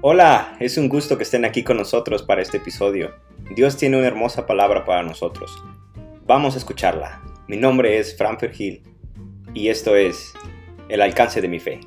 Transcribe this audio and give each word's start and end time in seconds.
Hola, 0.00 0.56
es 0.60 0.78
un 0.78 0.88
gusto 0.88 1.16
que 1.16 1.24
estén 1.24 1.44
aquí 1.44 1.64
con 1.64 1.76
nosotros 1.76 2.22
para 2.22 2.40
este 2.40 2.58
episodio. 2.58 3.16
Dios 3.56 3.76
tiene 3.76 3.98
una 3.98 4.06
hermosa 4.06 4.46
palabra 4.46 4.84
para 4.84 5.02
nosotros. 5.02 5.50
Vamos 6.24 6.54
a 6.54 6.58
escucharla. 6.58 7.20
Mi 7.48 7.56
nombre 7.56 7.98
es 7.98 8.16
Fran 8.16 8.38
Hill 8.56 8.84
y 9.54 9.70
esto 9.70 9.96
es 9.96 10.34
El 10.88 11.02
alcance 11.02 11.40
de 11.40 11.48
mi 11.48 11.58
fe. 11.58 11.80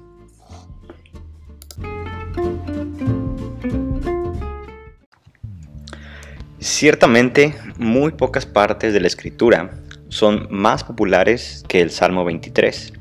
Ciertamente, 6.60 7.56
muy 7.78 8.12
pocas 8.12 8.46
partes 8.46 8.94
de 8.94 9.00
la 9.00 9.08
escritura 9.08 9.72
son 10.10 10.50
más 10.52 10.84
populares 10.84 11.64
que 11.70 11.80
el 11.80 11.92
Salmo 11.92 12.26
23. 12.26 12.92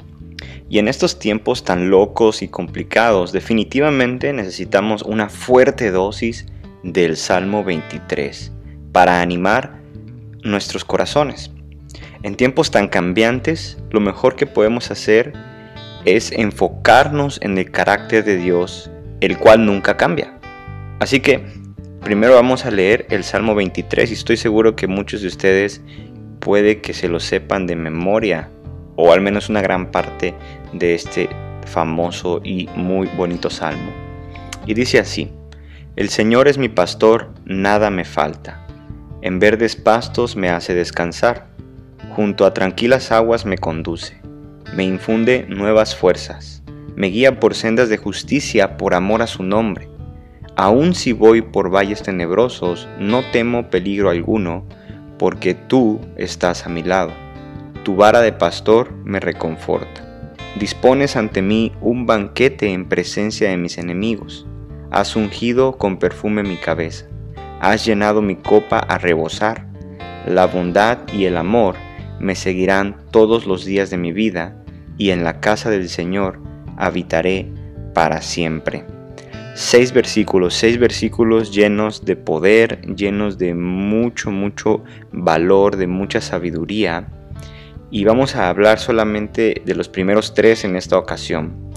Y 0.71 0.79
en 0.79 0.87
estos 0.87 1.19
tiempos 1.19 1.65
tan 1.65 1.91
locos 1.91 2.43
y 2.43 2.49
complicados, 2.49 3.33
definitivamente 3.33 4.33
necesitamos 4.33 5.03
una 5.03 5.29
fuerte 5.29 5.91
dosis 5.91 6.47
del 6.85 7.17
Salmo 7.17 7.65
23 7.65 8.53
para 8.93 9.21
animar 9.21 9.81
nuestros 10.45 10.85
corazones. 10.85 11.51
En 12.23 12.37
tiempos 12.37 12.71
tan 12.71 12.87
cambiantes, 12.87 13.79
lo 13.91 13.99
mejor 13.99 14.37
que 14.37 14.47
podemos 14.47 14.93
hacer 14.93 15.33
es 16.05 16.31
enfocarnos 16.31 17.41
en 17.43 17.59
el 17.59 17.73
carácter 17.73 18.25
de 18.25 18.37
Dios, 18.37 18.93
el 19.21 19.39
cual 19.39 19.67
nunca 19.67 19.97
cambia. 19.97 20.39
Así 21.01 21.19
que 21.19 21.45
primero 22.01 22.35
vamos 22.35 22.65
a 22.65 22.71
leer 22.71 23.07
el 23.11 23.25
Salmo 23.25 23.57
23 23.57 24.09
y 24.09 24.15
estoy 24.15 24.37
seguro 24.37 24.77
que 24.77 24.87
muchos 24.87 25.23
de 25.23 25.27
ustedes 25.27 25.83
puede 26.39 26.81
que 26.81 26.95
se 26.95 27.09
lo 27.09 27.19
sepan 27.19 27.67
de 27.67 27.75
memoria 27.75 28.51
o 29.01 29.13
al 29.13 29.23
menos 29.23 29.49
una 29.49 29.63
gran 29.63 29.91
parte 29.91 30.35
de 30.75 30.95
este 30.95 31.31
famoso 31.65 32.41
y 32.45 32.69
muy 32.77 33.09
bonito 33.17 33.49
salmo. 33.49 33.91
Y 34.67 34.75
dice 34.75 34.99
así, 34.99 35.31
El 35.97 36.11
Señor 36.11 36.49
es 36.49 36.59
mi 36.59 36.69
pastor, 36.69 37.31
nada 37.47 37.91
me 37.91 38.05
falta. 38.05 38.67
En 39.23 39.39
verdes 39.39 39.75
pastos 39.75 40.37
me 40.37 40.51
hace 40.51 40.75
descansar, 40.75 41.47
junto 42.15 42.45
a 42.45 42.53
tranquilas 42.53 43.11
aguas 43.11 43.47
me 43.47 43.57
conduce, 43.57 44.21
me 44.75 44.85
infunde 44.85 45.47
nuevas 45.49 45.97
fuerzas, 45.97 46.63
me 46.95 47.07
guía 47.07 47.41
por 47.41 47.55
sendas 47.55 47.89
de 47.89 47.97
justicia 47.97 48.77
por 48.77 48.95
amor 48.95 49.23
a 49.23 49.27
su 49.27 49.43
nombre. 49.43 49.89
Aun 50.57 50.95
si 50.95 51.13
voy 51.13 51.41
por 51.41 51.75
valles 51.75 52.03
tenebrosos, 52.03 52.87
no 52.99 53.23
temo 53.33 53.71
peligro 53.71 54.11
alguno, 54.11 54.67
porque 55.19 55.55
tú 55.55 56.01
estás 56.17 56.67
a 56.67 56.69
mi 56.69 56.83
lado. 56.83 57.30
Tu 57.83 57.97
vara 57.97 58.21
de 58.21 58.33
pastor 58.33 58.93
me 59.05 59.21
reconforta. 59.21 60.07
Dispones 60.59 61.17
ante 61.17 61.43
mí 61.43 61.73
un 61.81 62.07
banquete 62.07 62.73
en 62.73 62.89
presencia 62.89 63.49
de 63.49 63.57
mis 63.57 63.79
enemigos. 63.79 64.47
Has 64.91 65.17
ungido 65.17 65.79
con 65.79 65.99
perfume 65.99 66.43
mi 66.43 66.57
cabeza. 66.57 67.07
Has 67.61 67.85
llenado 67.85 68.21
mi 68.23 68.37
copa 68.37 68.79
a 68.79 68.99
rebosar. 68.99 69.67
La 70.27 70.47
bondad 70.47 70.99
y 71.13 71.25
el 71.25 71.37
amor 71.37 71.77
me 72.19 72.35
seguirán 72.35 72.97
todos 73.11 73.47
los 73.47 73.65
días 73.65 73.91
de 73.91 73.97
mi 73.97 74.13
vida, 74.13 74.57
y 74.99 75.11
en 75.11 75.25
la 75.25 75.41
casa 75.41 75.71
del 75.71 75.89
Señor 75.89 76.41
habitaré 76.77 77.51
para 77.95 78.21
siempre 78.21 78.85
seis 79.61 79.93
versículos, 79.93 80.55
seis 80.55 80.79
versículos 80.79 81.53
llenos 81.53 82.05
de 82.05 82.17
poder, 82.17 82.81
llenos 82.97 83.37
de 83.37 83.55
mucho, 83.55 84.31
mucho 84.31 84.83
valor, 85.13 85.77
de 85.77 85.87
mucha 85.87 86.21
sabiduría. 86.23 87.09
Y 87.91 88.05
vamos 88.05 88.37
a 88.37 88.49
hablar 88.49 88.79
solamente 88.79 89.63
de 89.65 89.75
los 89.75 89.89
primeros 89.89 90.35
tres 90.35 90.65
en 90.65 90.77
esta 90.77 90.97
ocasión. 90.97 91.71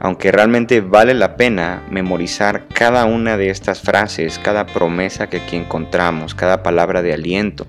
Aunque 0.00 0.32
realmente 0.32 0.80
vale 0.80 1.14
la 1.14 1.36
pena 1.36 1.84
memorizar 1.90 2.66
cada 2.68 3.04
una 3.04 3.36
de 3.36 3.50
estas 3.50 3.80
frases, 3.82 4.38
cada 4.38 4.66
promesa 4.66 5.28
que 5.28 5.36
aquí 5.38 5.56
encontramos, 5.56 6.34
cada 6.34 6.62
palabra 6.62 7.02
de 7.02 7.12
aliento. 7.12 7.66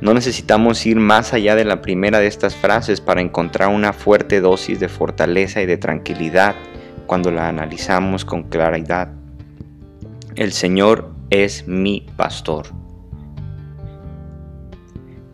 No 0.00 0.12
necesitamos 0.12 0.84
ir 0.86 0.96
más 0.96 1.32
allá 1.32 1.54
de 1.54 1.64
la 1.64 1.80
primera 1.80 2.18
de 2.18 2.26
estas 2.26 2.54
frases 2.56 3.00
para 3.00 3.20
encontrar 3.20 3.68
una 3.68 3.92
fuerte 3.92 4.40
dosis 4.40 4.80
de 4.80 4.88
fortaleza 4.88 5.62
y 5.62 5.66
de 5.66 5.76
tranquilidad 5.76 6.54
cuando 7.06 7.30
la 7.30 7.48
analizamos 7.48 8.24
con 8.24 8.44
claridad. 8.44 9.12
El 10.34 10.52
Señor 10.52 11.14
es 11.30 11.68
mi 11.68 12.06
pastor. 12.16 12.66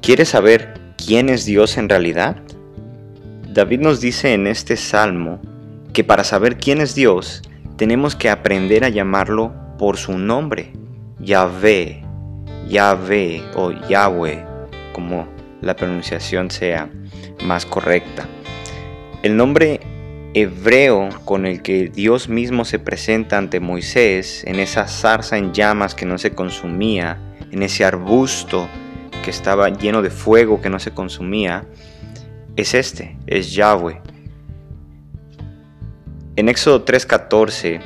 ¿Quieres 0.02 0.28
saber 0.28 0.79
quién 1.06 1.28
es 1.28 1.44
Dios 1.44 1.76
en 1.78 1.88
realidad? 1.88 2.36
David 3.48 3.80
nos 3.80 4.00
dice 4.00 4.34
en 4.34 4.46
este 4.46 4.76
salmo 4.76 5.40
que 5.92 6.04
para 6.04 6.24
saber 6.24 6.58
quién 6.58 6.80
es 6.80 6.94
Dios 6.94 7.42
tenemos 7.76 8.14
que 8.14 8.30
aprender 8.30 8.84
a 8.84 8.90
llamarlo 8.90 9.52
por 9.78 9.96
su 9.96 10.18
nombre, 10.18 10.72
Yahvé, 11.18 12.04
Yahvé 12.68 13.42
o 13.54 13.72
Yahweh, 13.88 14.44
como 14.92 15.26
la 15.62 15.74
pronunciación 15.74 16.50
sea 16.50 16.90
más 17.44 17.64
correcta. 17.64 18.28
El 19.22 19.36
nombre 19.36 19.80
hebreo 20.34 21.08
con 21.24 21.46
el 21.46 21.62
que 21.62 21.88
Dios 21.88 22.28
mismo 22.28 22.64
se 22.64 22.78
presenta 22.78 23.38
ante 23.38 23.58
Moisés 23.58 24.44
en 24.46 24.60
esa 24.60 24.86
zarza 24.86 25.38
en 25.38 25.52
llamas 25.52 25.94
que 25.94 26.06
no 26.06 26.18
se 26.18 26.32
consumía, 26.32 27.18
en 27.50 27.62
ese 27.62 27.84
arbusto 27.84 28.68
que 29.22 29.30
estaba 29.30 29.68
lleno 29.68 30.02
de 30.02 30.10
fuego 30.10 30.60
que 30.60 30.70
no 30.70 30.78
se 30.78 30.92
consumía, 30.92 31.64
es 32.56 32.74
este, 32.74 33.16
es 33.26 33.52
Yahweh. 33.52 34.00
En 36.36 36.48
Éxodo 36.48 36.84
3:14, 36.84 37.80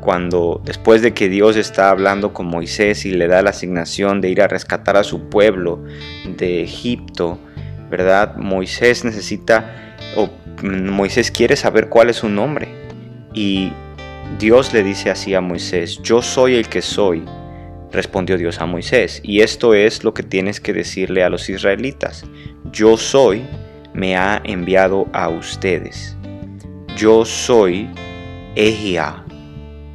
cuando 0.00 0.60
después 0.64 1.02
de 1.02 1.12
que 1.14 1.28
Dios 1.28 1.56
está 1.56 1.90
hablando 1.90 2.32
con 2.32 2.46
Moisés 2.46 3.04
y 3.04 3.12
le 3.12 3.28
da 3.28 3.42
la 3.42 3.50
asignación 3.50 4.20
de 4.20 4.30
ir 4.30 4.42
a 4.42 4.48
rescatar 4.48 4.96
a 4.96 5.04
su 5.04 5.28
pueblo 5.28 5.82
de 6.36 6.62
Egipto, 6.62 7.38
¿verdad? 7.90 8.36
Moisés 8.36 9.04
necesita 9.04 9.96
o 10.16 10.30
Moisés 10.62 11.30
quiere 11.30 11.56
saber 11.56 11.88
cuál 11.88 12.10
es 12.10 12.16
su 12.16 12.28
nombre. 12.28 12.68
Y 13.32 13.72
Dios 14.38 14.72
le 14.72 14.82
dice 14.82 15.10
así 15.10 15.34
a 15.34 15.40
Moisés, 15.40 16.00
yo 16.02 16.22
soy 16.22 16.54
el 16.54 16.68
que 16.68 16.82
soy, 16.82 17.24
respondió 17.92 18.36
Dios 18.36 18.60
a 18.60 18.66
Moisés. 18.66 19.20
Y 19.22 19.40
esto 19.40 19.74
es 19.74 20.04
lo 20.04 20.14
que 20.14 20.22
tienes 20.22 20.60
que 20.60 20.72
decirle 20.72 21.24
a 21.24 21.30
los 21.30 21.48
israelitas. 21.48 22.24
Yo 22.72 22.96
soy, 22.96 23.44
me 23.94 24.16
ha 24.16 24.40
enviado 24.44 25.08
a 25.12 25.28
ustedes. 25.28 26.16
Yo 26.96 27.24
soy 27.24 27.88
Ehia, 28.54 29.24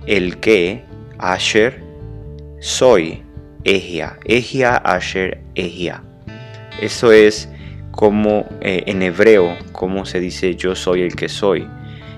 el 0.06 0.38
que, 0.38 0.84
Asher, 1.18 1.84
soy 2.60 3.24
Ehia. 3.64 4.18
Ehia, 4.26 4.78
Asher, 4.78 5.42
Ehia. 5.56 6.04
Eso 6.82 7.12
es 7.12 7.50
como 7.92 8.48
eh, 8.62 8.84
en 8.88 9.02
hebreo, 9.04 9.56
como 9.72 10.06
se 10.06 10.20
dice 10.20 10.56
yo 10.56 10.76
soy 10.76 11.02
el 11.02 11.16
que 11.16 11.30
soy. 11.30 11.68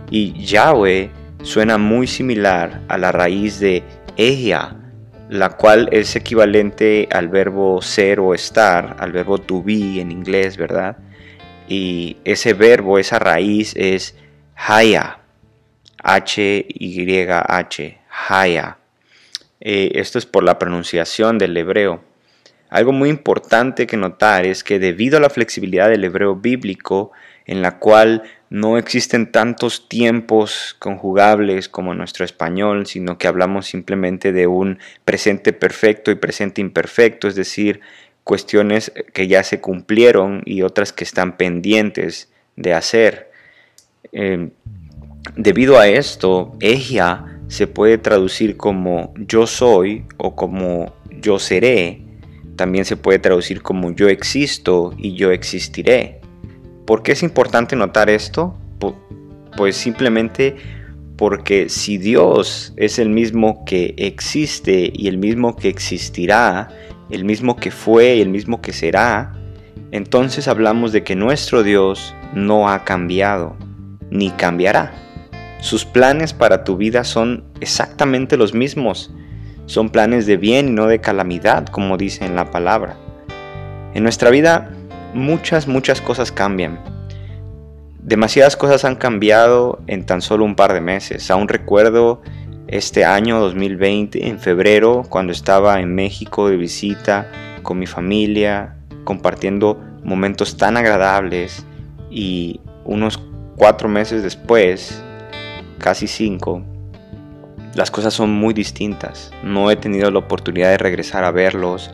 Y 0.10 0.34
Yahweh 0.44 1.10
suena 1.44 1.78
muy 1.78 2.08
similar 2.08 2.82
a 2.88 2.98
la 2.98 3.12
raíz 3.12 3.60
de 3.60 3.84
Ehia, 4.18 4.76
la 5.30 5.50
cual 5.50 5.90
es 5.92 6.16
equivalente 6.16 7.08
al 7.12 7.30
verbo 7.30 7.82
ser 7.82 8.20
o 8.20 8.34
estar, 8.34 8.96
al 9.00 9.12
verbo 9.12 9.40
to 9.40 9.64
be 9.64 10.00
en 10.00 10.12
inglés, 10.12 10.58
¿verdad? 10.58 10.98
Y 11.68 12.18
ese 12.24 12.54
verbo, 12.54 13.00
esa 13.00 13.18
raíz 13.18 13.74
es 13.76 14.16
Haya, 14.56 15.20
H-Y-H, 16.04 17.98
Haya. 18.30 18.78
Eh, 19.62 19.92
esto 19.96 20.20
es 20.20 20.26
por 20.28 20.44
la 20.44 20.60
pronunciación 20.60 21.40
del 21.40 21.58
hebreo. 21.58 22.04
Algo 22.70 22.92
muy 22.92 23.10
importante 23.10 23.88
que 23.88 23.98
notar 23.98 24.46
es 24.46 24.64
que 24.64 24.78
debido 24.80 25.18
a 25.18 25.22
la 25.22 25.30
flexibilidad 25.30 25.90
del 25.90 26.04
hebreo 26.04 26.36
bíblico, 26.36 27.12
en 27.46 27.62
la 27.62 27.78
cual 27.80 28.24
no 28.50 28.78
existen 28.78 29.32
tantos 29.32 29.88
tiempos 29.90 30.76
conjugables 30.80 31.70
como 31.70 31.94
nuestro 31.94 32.26
español, 32.26 32.86
sino 32.86 33.18
que 33.18 33.28
hablamos 33.28 33.68
simplemente 33.68 34.32
de 34.32 34.48
un 34.48 34.80
presente 35.04 35.54
perfecto 35.54 36.12
y 36.12 36.16
presente 36.16 36.62
imperfecto, 36.62 37.28
es 37.28 37.36
decir, 37.36 37.82
cuestiones 38.24 38.92
que 39.14 39.28
ya 39.28 39.44
se 39.44 39.62
cumplieron 39.62 40.42
y 40.46 40.64
otras 40.64 40.94
que 40.94 41.04
están 41.04 41.38
pendientes 41.38 42.32
de 42.56 42.74
hacer. 42.74 43.32
Em, 44.12 44.52
debido 45.36 45.80
a 45.80 45.88
esto, 45.88 46.56
Egia 46.60 47.40
se 47.48 47.68
puede 47.68 47.98
traducir 47.98 48.58
como 48.58 49.14
yo 49.18 49.46
soy 49.46 50.06
o 50.18 50.36
como 50.36 50.96
yo 51.22 51.38
seré, 51.40 52.02
también 52.56 52.86
se 52.86 52.98
puede 52.98 53.20
traducir 53.20 53.62
como 53.62 53.92
yo 53.92 54.08
existo 54.08 54.94
y 54.98 55.16
yo 55.16 55.32
existiré. 55.32 56.22
¿Por 56.86 57.02
qué 57.02 57.14
es 57.14 57.24
importante 57.24 57.76
notar 57.76 58.10
esto? 58.10 58.56
Pues 59.58 59.76
simplemente 59.76 60.56
porque 61.18 61.70
si 61.70 61.98
Dios 61.98 62.74
es 62.78 63.00
el 63.00 63.10
mismo 63.10 63.64
que 63.66 63.96
existe 63.98 64.92
y 64.94 65.08
el 65.08 65.18
mismo 65.18 65.56
que 65.56 65.70
existirá, 65.70 66.70
el 67.10 67.26
mismo 67.26 67.56
que 67.56 67.72
fue 67.72 68.18
y 68.18 68.22
el 68.22 68.30
mismo 68.30 68.62
que 68.62 68.74
será, 68.74 69.34
entonces 69.92 70.48
hablamos 70.48 70.92
de 70.92 71.04
que 71.04 71.16
nuestro 71.16 71.64
Dios 71.64 72.14
no 72.34 72.70
ha 72.70 72.84
cambiado 72.84 73.56
ni 74.12 74.30
cambiará. 74.32 74.94
Sus 75.62 75.86
planes 75.86 76.34
para 76.34 76.64
tu 76.64 76.78
vida 76.78 77.04
son 77.04 77.46
exactamente 77.62 78.38
los 78.38 78.54
mismos. 78.54 79.12
Son 79.66 79.90
planes 79.90 80.28
de 80.28 80.38
bien 80.38 80.68
y 80.68 80.72
no 80.72 80.86
de 80.86 81.00
calamidad, 81.00 81.66
como 81.68 81.98
dice 81.98 82.26
en 82.26 82.36
la 82.36 82.52
palabra. 82.52 82.98
En 83.96 84.04
nuestra 84.04 84.30
vida 84.30 84.70
muchas, 85.16 85.68
muchas 85.68 86.02
cosas 86.02 86.32
cambian. 86.32 86.80
Demasiadas 88.00 88.56
cosas 88.56 88.86
han 88.86 88.96
cambiado 88.96 89.82
en 89.88 90.06
tan 90.06 90.22
solo 90.22 90.46
un 90.46 90.56
par 90.56 90.74
de 90.74 90.82
meses. 90.82 91.32
Aún 91.32 91.48
recuerdo 91.48 92.22
este 92.68 93.06
año 93.06 93.40
2020, 93.40 94.28
en 94.28 94.40
febrero, 94.40 95.04
cuando 95.10 95.32
estaba 95.32 95.80
en 95.80 95.96
México 95.96 96.50
de 96.50 96.58
visita 96.58 97.32
con 97.64 97.80
mi 97.80 97.88
familia, 97.88 98.76
compartiendo 99.04 99.82
momentos 100.04 100.58
tan 100.58 100.78
agradables 100.78 101.66
y 102.12 102.60
unos 102.84 103.20
cuatro 103.56 103.90
meses 103.90 104.22
después, 104.22 105.02
casi 105.80 106.08
cinco, 106.08 106.64
las 107.74 107.92
cosas 107.92 108.14
son 108.14 108.32
muy 108.32 108.54
distintas. 108.54 109.32
No 109.44 109.72
he 109.72 109.76
tenido 109.76 110.10
la 110.12 110.20
oportunidad 110.20 110.70
de 110.70 110.78
regresar 110.78 111.24
a 111.24 111.32
verlos. 111.32 111.92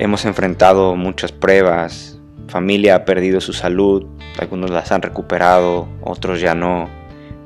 Hemos 0.00 0.24
enfrentado 0.24 0.94
muchas 0.94 1.32
pruebas. 1.32 2.20
Familia 2.46 2.94
ha 2.94 3.04
perdido 3.04 3.40
su 3.40 3.52
salud. 3.52 4.06
Algunos 4.38 4.70
las 4.70 4.92
han 4.92 5.02
recuperado, 5.02 5.88
otros 6.02 6.40
ya 6.40 6.54
no. 6.54 6.88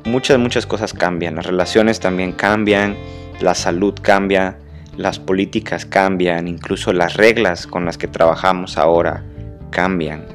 Muchas, 0.04 0.38
muchas 0.38 0.66
cosas 0.66 0.93
cambian. 0.93 1.37
Las 1.37 1.46
relaciones 1.46 1.99
también 1.99 2.32
cambian. 2.32 2.94
La 3.40 3.54
salud 3.54 3.94
cambia. 4.02 4.58
Las 4.99 5.19
políticas 5.19 5.87
cambian. 5.87 6.46
Incluso 6.46 6.93
las 6.93 7.14
reglas 7.14 7.66
con 7.66 7.87
las 7.87 7.96
que 7.96 8.06
trabajamos 8.06 8.76
ahora 8.76 9.25
cambian. 9.70 10.26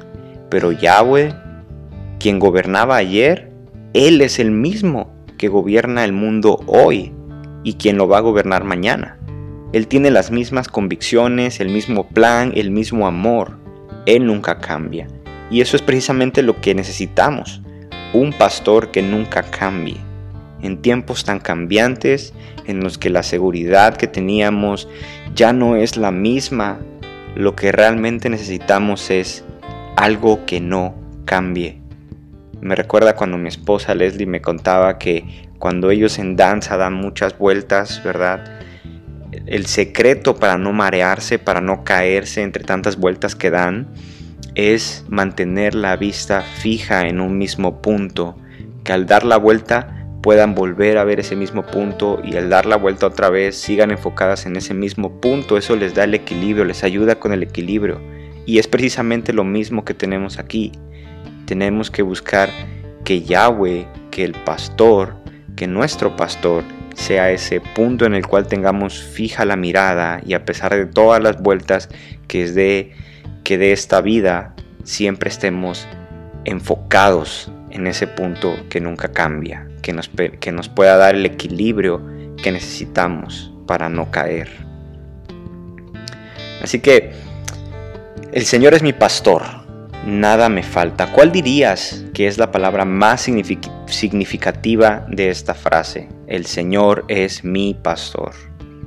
Pero 0.50 0.72
Yahweh, 0.72 1.36
quien 2.20 2.40
gobernaba 2.40 2.96
ayer, 2.96 3.52
Él 3.94 4.22
es 4.22 4.40
el 4.40 4.50
mismo 4.50 5.14
que 5.38 5.50
gobierna 5.50 6.04
el 6.04 6.14
mundo 6.14 6.62
hoy 6.66 7.14
y 7.64 7.76
quien 7.76 7.96
lo 7.98 8.08
va 8.08 8.18
a 8.18 8.22
gobernar 8.22 8.64
mañana. 8.64 9.20
Él 9.74 9.88
tiene 9.88 10.12
las 10.12 10.32
mismas 10.32 10.68
convicciones, 10.70 11.60
el 11.60 11.70
mismo 11.70 12.08
plan, 12.08 12.54
el 12.56 12.72
mismo 12.72 13.06
amor. 13.06 13.58
Él 14.06 14.26
nunca 14.26 14.60
cambia. 14.60 15.08
Y 15.52 15.62
eso 15.62 15.76
es 15.76 15.82
precisamente 15.82 16.42
lo 16.42 16.62
que 16.62 16.74
necesitamos. 16.74 17.62
Un 18.14 18.32
pastor 18.32 18.92
que 18.92 19.02
nunca 19.02 19.44
cambie. 19.44 19.98
En 20.62 20.82
tiempos 20.82 21.26
tan 21.26 21.40
cambiantes 21.40 22.34
en 22.66 22.80
los 22.80 22.98
que 22.98 23.10
la 23.10 23.24
seguridad 23.24 23.98
que 23.98 24.08
teníamos 24.08 24.88
ya 25.36 25.54
no 25.54 25.76
es 25.76 25.98
la 25.98 26.12
misma, 26.12 26.80
lo 27.36 27.56
que 27.56 27.72
realmente 27.72 28.30
necesitamos 28.30 29.10
es 29.10 29.44
algo 29.96 30.46
que 30.46 30.60
no 30.60 30.96
cambie. 31.26 31.82
Me 32.62 32.76
recuerda 32.76 33.16
cuando 33.16 33.38
mi 33.38 33.50
esposa 33.50 33.94
Leslie 33.94 34.26
me 34.26 34.42
contaba 34.42 34.98
que 34.98 35.48
cuando 35.60 35.92
ellos 35.92 36.18
en 36.18 36.36
danza 36.36 36.78
dan 36.78 36.94
muchas 36.94 37.38
vueltas, 37.38 38.02
¿verdad? 38.04 38.57
El 39.48 39.66
secreto 39.66 40.36
para 40.36 40.58
no 40.58 40.74
marearse, 40.74 41.40
para 41.40 41.62
no 41.62 41.84
caerse 41.84 42.42
entre 42.42 42.64
tantas 42.64 42.98
vueltas 42.98 43.36
que 43.36 43.50
dan, 43.50 43.88
es 44.56 45.06
mantener 45.08 45.74
la 45.74 45.96
vista 45.96 46.42
fija 46.42 47.08
en 47.08 47.22
un 47.22 47.38
mismo 47.38 47.82
punto, 47.82 48.38
que 48.84 48.94
al 48.94 49.06
dar 49.06 49.26
la 49.26 49.38
vuelta 49.38 50.06
puedan 50.22 50.54
volver 50.54 50.98
a 50.98 51.04
ver 51.04 51.20
ese 51.20 51.36
mismo 51.36 51.66
punto 51.66 52.22
y 52.24 52.36
al 52.36 52.50
dar 52.50 52.66
la 52.66 52.76
vuelta 52.76 53.08
otra 53.08 53.30
vez 53.30 53.56
sigan 53.56 53.92
enfocadas 53.92 54.46
en 54.46 54.56
ese 54.58 54.74
mismo 54.74 55.22
punto, 55.22 55.58
eso 55.58 55.76
les 55.76 55.96
da 55.96 56.04
el 56.04 56.14
equilibrio, 56.14 56.66
les 56.66 56.84
ayuda 56.84 57.16
con 57.16 57.32
el 57.32 57.42
equilibrio. 57.42 58.02
Y 58.46 58.60
es 58.60 58.68
precisamente 58.68 59.34
lo 59.34 59.44
mismo 59.44 59.86
que 59.86 59.94
tenemos 59.94 60.40
aquí 60.40 60.72
tenemos 61.48 61.90
que 61.90 62.04
buscar 62.04 62.50
que 63.04 63.24
Yahweh, 63.24 63.88
que 64.12 64.26
el 64.26 64.34
pastor, 64.34 65.16
que 65.56 65.66
nuestro 65.66 66.16
pastor 66.16 66.64
sea 66.98 67.32
ese 67.32 67.62
punto 67.62 68.06
en 68.06 68.16
el 68.16 68.26
cual 68.26 68.48
tengamos 68.48 69.02
fija 69.02 69.46
la 69.46 69.56
mirada 69.56 70.20
y 70.26 70.34
a 70.34 70.44
pesar 70.46 70.76
de 70.76 70.88
todas 70.88 71.22
las 71.22 71.42
vueltas 71.42 71.90
que 72.28 72.44
es 72.44 72.56
de 72.56 72.92
que 73.44 73.58
de 73.58 73.72
esta 73.72 74.02
vida 74.02 74.56
siempre 74.84 75.30
estemos 75.30 75.88
enfocados 76.44 77.52
en 77.70 77.86
ese 77.86 78.08
punto 78.08 78.56
que 78.70 78.82
nunca 78.82 79.10
cambia, 79.10 79.68
que 79.84 79.94
nos, 79.94 80.10
que 80.40 80.52
nos 80.52 80.70
pueda 80.70 80.98
dar 80.98 81.16
el 81.16 81.26
equilibrio 81.26 82.02
que 82.42 82.52
necesitamos 82.52 83.54
para 83.68 83.90
no 83.90 84.10
caer. 84.10 84.50
Así 86.64 86.80
que 86.80 87.12
el 88.32 88.46
Señor 88.46 88.74
es 88.74 88.82
mi 88.82 88.94
pastor, 88.94 89.44
nada 90.06 90.50
me 90.50 90.64
falta. 90.64 91.12
¿Cuál 91.12 91.32
dirías 91.32 92.04
que 92.18 92.26
es 92.26 92.40
la 92.40 92.52
palabra 92.52 92.84
más 92.84 93.30
significativa 93.86 95.06
de 95.08 95.30
esta 95.30 95.54
frase? 95.54 96.10
El 96.26 96.48
Señor 96.48 97.06
es 97.10 97.44
mi 97.44 97.76
pastor. 97.76 98.32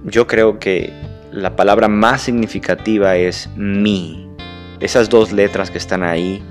Yo 0.03 0.27
creo 0.27 0.59
que 0.59 0.93
la 1.31 1.55
palabra 1.55 1.87
más 1.87 2.23
significativa 2.23 3.15
es 3.15 3.49
mi. 3.55 4.29
Esas 4.81 5.09
dos 5.09 5.31
letras 5.31 5.71
que 5.71 5.79
están 5.79 6.03
ahí, 6.03 6.43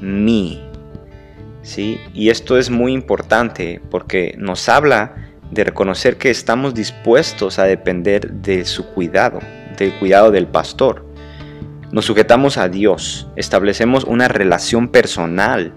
mi. 0.00 0.66
¿Sí? 1.60 2.00
Y 2.14 2.30
esto 2.30 2.56
es 2.56 2.70
muy 2.70 2.94
importante 2.94 3.82
porque 3.90 4.34
nos 4.38 4.70
habla 4.70 5.14
de 5.50 5.64
reconocer 5.64 6.16
que 6.16 6.30
estamos 6.30 6.72
dispuestos 6.72 7.58
a 7.58 7.64
depender 7.64 8.32
de 8.32 8.64
su 8.64 8.86
cuidado, 8.86 9.38
del 9.76 9.92
cuidado 9.98 10.30
del 10.30 10.46
pastor. 10.46 11.04
Nos 11.90 12.06
sujetamos 12.06 12.56
a 12.56 12.70
Dios, 12.70 13.28
establecemos 13.36 14.04
una 14.04 14.28
relación 14.28 14.88
personal. 14.88 15.74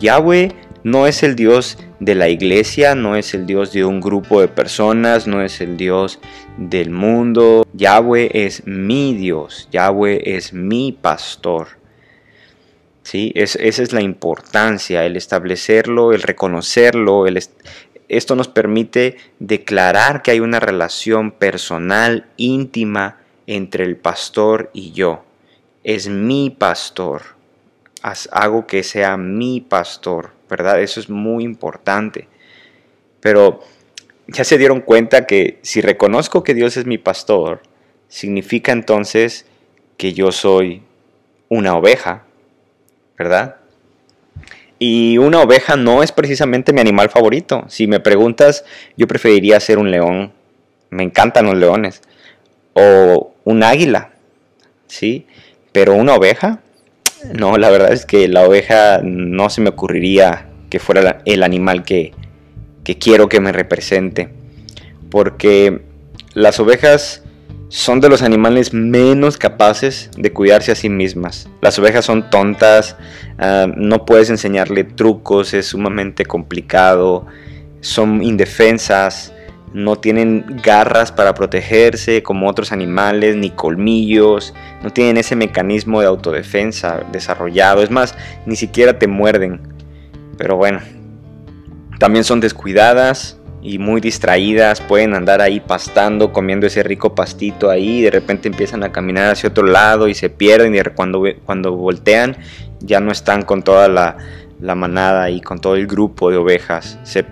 Yahweh 0.00 0.52
no 0.84 1.06
es 1.06 1.22
el 1.22 1.34
Dios 1.36 1.78
de 2.00 2.14
la 2.14 2.28
iglesia, 2.28 2.94
no 2.94 3.16
es 3.16 3.34
el 3.34 3.46
Dios 3.46 3.72
de 3.72 3.84
un 3.84 4.00
grupo 4.00 4.40
de 4.40 4.48
personas, 4.48 5.26
no 5.26 5.42
es 5.42 5.60
el 5.60 5.76
Dios 5.76 6.20
del 6.56 6.90
mundo. 6.90 7.66
Yahweh 7.72 8.30
es 8.32 8.66
mi 8.66 9.14
Dios, 9.14 9.68
Yahweh 9.72 10.36
es 10.36 10.52
mi 10.52 10.92
pastor. 10.92 11.68
¿Sí? 13.02 13.32
esa 13.34 13.58
es 13.62 13.92
la 13.94 14.02
importancia, 14.02 15.06
el 15.06 15.16
establecerlo, 15.16 16.12
el 16.12 16.20
reconocerlo. 16.20 17.24
esto 18.08 18.36
nos 18.36 18.48
permite 18.48 19.16
declarar 19.38 20.20
que 20.20 20.32
hay 20.32 20.40
una 20.40 20.60
relación 20.60 21.30
personal, 21.30 22.26
íntima, 22.36 23.16
entre 23.46 23.84
el 23.84 23.96
pastor 23.96 24.70
y 24.74 24.92
yo 24.92 25.24
es 25.88 26.08
mi 26.08 26.50
pastor. 26.50 27.37
Hago 28.02 28.66
que 28.66 28.82
sea 28.82 29.16
mi 29.16 29.60
pastor, 29.60 30.32
¿verdad? 30.48 30.80
Eso 30.80 31.00
es 31.00 31.10
muy 31.10 31.44
importante. 31.44 32.28
Pero 33.20 33.60
ya 34.26 34.44
se 34.44 34.58
dieron 34.58 34.80
cuenta 34.80 35.26
que 35.26 35.58
si 35.62 35.80
reconozco 35.80 36.44
que 36.44 36.54
Dios 36.54 36.76
es 36.76 36.86
mi 36.86 36.98
pastor, 36.98 37.62
significa 38.08 38.72
entonces 38.72 39.46
que 39.96 40.12
yo 40.12 40.32
soy 40.32 40.82
una 41.48 41.76
oveja, 41.76 42.24
¿verdad? 43.18 43.56
Y 44.78 45.18
una 45.18 45.40
oveja 45.40 45.76
no 45.76 46.02
es 46.02 46.12
precisamente 46.12 46.72
mi 46.72 46.80
animal 46.80 47.10
favorito. 47.10 47.64
Si 47.68 47.86
me 47.88 47.98
preguntas, 47.98 48.64
yo 48.96 49.08
preferiría 49.08 49.58
ser 49.58 49.78
un 49.78 49.90
león. 49.90 50.32
Me 50.90 51.02
encantan 51.02 51.46
los 51.46 51.56
leones. 51.56 52.00
O 52.74 53.34
un 53.44 53.62
águila, 53.64 54.12
¿sí? 54.86 55.26
Pero 55.72 55.94
una 55.94 56.14
oveja, 56.14 56.60
no, 57.32 57.56
la 57.56 57.70
verdad 57.70 57.92
es 57.92 58.06
que 58.06 58.28
la 58.28 58.46
oveja 58.46 59.00
no 59.02 59.50
se 59.50 59.60
me 59.60 59.70
ocurriría 59.70 60.48
que 60.70 60.78
fuera 60.78 61.22
el 61.24 61.42
animal 61.42 61.82
que, 61.82 62.12
quiero 63.00 63.28
que 63.28 63.40
me 63.40 63.52
represente. 63.52 64.28
Porque 65.10 65.82
las 66.34 66.60
ovejas 66.60 67.22
son 67.68 68.00
de 68.00 68.08
los 68.08 68.22
animales 68.22 68.72
menos 68.72 69.36
capaces 69.36 70.10
de 70.16 70.32
cuidarse 70.32 70.72
a 70.72 70.74
sí 70.74 70.88
mismas. 70.88 71.48
Las 71.60 71.78
ovejas 71.78 72.04
son 72.04 72.30
tontas, 72.30 72.96
ah, 73.38 73.66
no 73.74 74.06
puedes 74.06 74.30
enseñarle 74.30 74.84
trucos, 74.84 75.52
es 75.54 75.66
sumamente 75.66 76.24
complicado, 76.24 77.26
son 77.80 78.22
indefensas, 78.22 79.32
no 79.72 79.96
tienen 79.96 80.44
garras 80.62 81.12
para 81.12 81.34
protegerse 81.34 82.22
como 82.22 82.48
otros 82.48 82.72
animales, 82.72 83.36
ni 83.36 83.50
colmillos, 83.50 84.54
no 84.82 84.90
tienen 84.90 85.16
ese 85.16 85.36
mecanismo 85.36 86.00
de 86.00 86.06
autodefensa 86.06 87.04
desarrollado, 87.12 87.82
es 87.82 87.90
más, 87.90 88.16
ni 88.46 88.56
siquiera 88.56 88.98
te 88.98 89.06
muerden. 89.06 89.60
Pero 90.36 90.56
bueno, 90.56 90.80
también 91.98 92.24
son 92.24 92.40
descuidadas 92.40 93.38
y 93.60 93.78
muy 93.78 94.00
distraídas, 94.00 94.80
pueden 94.80 95.14
andar 95.14 95.40
ahí 95.40 95.60
pastando, 95.60 96.32
comiendo 96.32 96.66
ese 96.66 96.82
rico 96.82 97.14
pastito 97.14 97.70
ahí, 97.70 98.02
de 98.02 98.10
repente 98.10 98.48
empiezan 98.48 98.84
a 98.84 98.92
caminar 98.92 99.32
hacia 99.32 99.48
otro 99.48 99.66
lado 99.66 100.08
y 100.08 100.14
se 100.14 100.30
pierden 100.30 100.74
y 100.74 100.80
cuando, 100.94 101.22
cuando 101.44 101.72
voltean 101.72 102.36
ya 102.80 103.00
no 103.00 103.10
están 103.10 103.42
con 103.42 103.62
toda 103.62 103.88
la, 103.88 104.16
la 104.60 104.74
manada 104.74 105.30
y 105.30 105.40
con 105.40 105.60
todo 105.60 105.76
el 105.76 105.86
grupo 105.86 106.30
de 106.30 106.36
ovejas 106.36 106.98
se, 107.04 107.22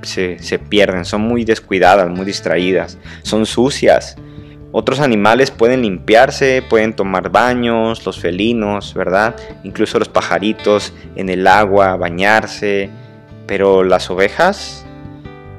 pierden, 0.58 1.04
son 1.04 1.22
muy 1.22 1.44
descuidadas, 1.44 2.08
muy 2.08 2.24
distraídas, 2.24 2.98
son 3.22 3.46
sucias. 3.46 4.16
Otros 4.72 5.00
animales 5.00 5.50
pueden 5.50 5.82
limpiarse, 5.82 6.62
pueden 6.68 6.94
tomar 6.94 7.30
baños, 7.30 8.04
los 8.04 8.20
felinos, 8.20 8.94
¿verdad? 8.94 9.34
Incluso 9.64 9.98
los 9.98 10.08
pajaritos 10.08 10.92
en 11.14 11.30
el 11.30 11.46
agua, 11.46 11.96
bañarse, 11.96 12.90
pero 13.46 13.84
las 13.84 14.10
ovejas 14.10 14.84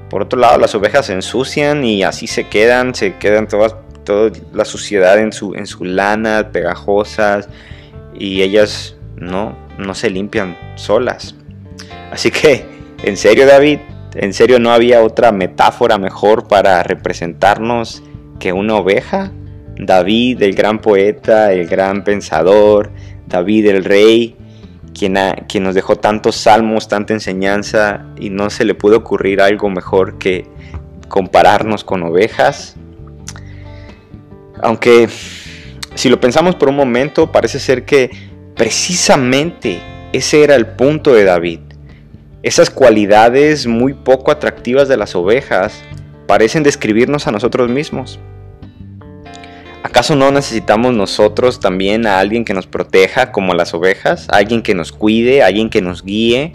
Por 0.09 0.21
otro 0.21 0.39
lado, 0.39 0.57
las 0.57 0.75
ovejas 0.75 1.07
se 1.07 1.13
ensucian 1.13 1.83
y 1.83 2.03
así 2.03 2.27
se 2.27 2.47
quedan, 2.47 2.95
se 2.95 3.17
quedan 3.17 3.47
todas, 3.47 3.75
toda 4.05 4.31
la 4.53 4.63
suciedad 4.63 5.19
en 5.19 5.33
su, 5.33 5.53
en 5.55 5.67
su 5.67 5.83
lana, 5.83 6.49
pegajosas, 6.53 7.49
y 8.17 8.41
ellas 8.41 8.95
no, 9.17 9.57
no 9.77 9.93
se 9.95 10.09
limpian 10.09 10.57
solas. 10.75 11.36
Así 12.11 12.31
que, 12.31 12.65
en 13.03 13.17
serio 13.17 13.45
David, 13.45 13.79
en 14.15 14.33
serio 14.33 14.59
no 14.59 14.71
había 14.71 15.03
otra 15.03 15.31
metáfora 15.31 15.97
mejor 15.97 16.47
para 16.47 16.81
representarnos 16.83 18.03
que 18.39 18.53
una 18.53 18.75
oveja. 18.75 19.31
David, 19.77 20.41
el 20.41 20.55
gran 20.55 20.79
poeta, 20.79 21.53
el 21.53 21.67
gran 21.67 22.03
pensador, 22.03 22.91
David 23.27 23.67
el 23.67 23.83
rey, 23.83 24.35
quien, 24.97 25.13
nos 25.63 25.75
dejó 25.75 25.97
tantos 25.97 26.35
salmos, 26.35 26.87
tanta 26.87 27.13
enseñanza 27.13 28.05
y 28.19 28.29
no 28.29 28.49
se 28.49 28.65
le 28.65 28.73
pudo 28.73 28.97
ocurrir 28.97 29.41
algo 29.41 29.69
mejor 29.69 30.17
que 30.17 30.47
compararnos 31.07 31.83
con 31.83 32.01
ovejas. 32.03 32.75
Aunque 34.61 35.07
si 35.93 36.09
lo 36.09 36.19
pensamos 36.19 36.55
por 36.55 36.69
un 36.69 36.75
momento, 36.75 37.31
parece 37.31 37.59
ser 37.59 37.85
que 37.85 38.09
precisamente 38.55 39.79
ese 40.13 40.43
era 40.43 40.55
el 40.55 40.65
punto 40.65 41.13
de 41.13 41.23
David. 41.23 41.59
Esas 42.47 42.69
cualidades 42.69 43.67
muy 43.67 43.93
poco 43.93 44.31
atractivas 44.31 44.87
de 44.87 44.95
las 44.95 45.17
ovejas 45.17 45.83
parecen 46.27 46.63
describirnos 46.63 47.27
a 47.27 47.31
nosotros 47.33 47.69
mismos. 47.69 48.21
¿Acaso 49.83 50.15
no 50.15 50.31
necesitamos 50.31 50.93
nosotros 50.93 51.59
también 51.59 52.07
a 52.07 52.19
alguien 52.19 52.45
que 52.45 52.53
nos 52.53 52.65
proteja 52.65 53.33
como 53.33 53.53
las 53.53 53.73
ovejas? 53.73 54.27
alguien 54.29 54.61
que 54.61 54.75
nos 54.75 54.93
cuide, 54.93 55.43
alguien 55.43 55.69
que 55.69 55.81
nos 55.81 56.05
guíe, 56.05 56.53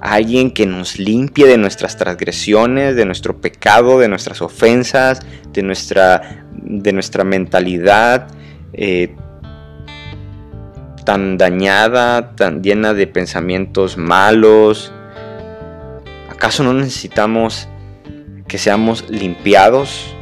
alguien 0.00 0.50
que 0.50 0.66
nos 0.66 0.98
limpie 0.98 1.46
de 1.46 1.58
nuestras 1.58 1.96
transgresiones, 1.96 2.96
de 2.96 3.04
nuestro 3.04 3.40
pecado, 3.40 4.00
de 4.00 4.08
nuestras 4.08 4.42
ofensas, 4.42 5.20
de 5.52 5.62
nuestra, 5.62 6.44
de 6.60 6.92
nuestra 6.92 7.22
mentalidad 7.22 8.26
eh, 8.72 9.14
tan 11.04 11.38
dañada, 11.38 12.34
tan 12.34 12.64
llena 12.64 12.94
de 12.94 13.06
pensamientos 13.06 13.96
malos? 13.96 14.92
¿Acaso 16.40 16.64
no 16.64 16.72
necesitamos 16.72 17.68
que 18.48 18.56
seamos 18.56 19.10
limpiados? 19.10 20.16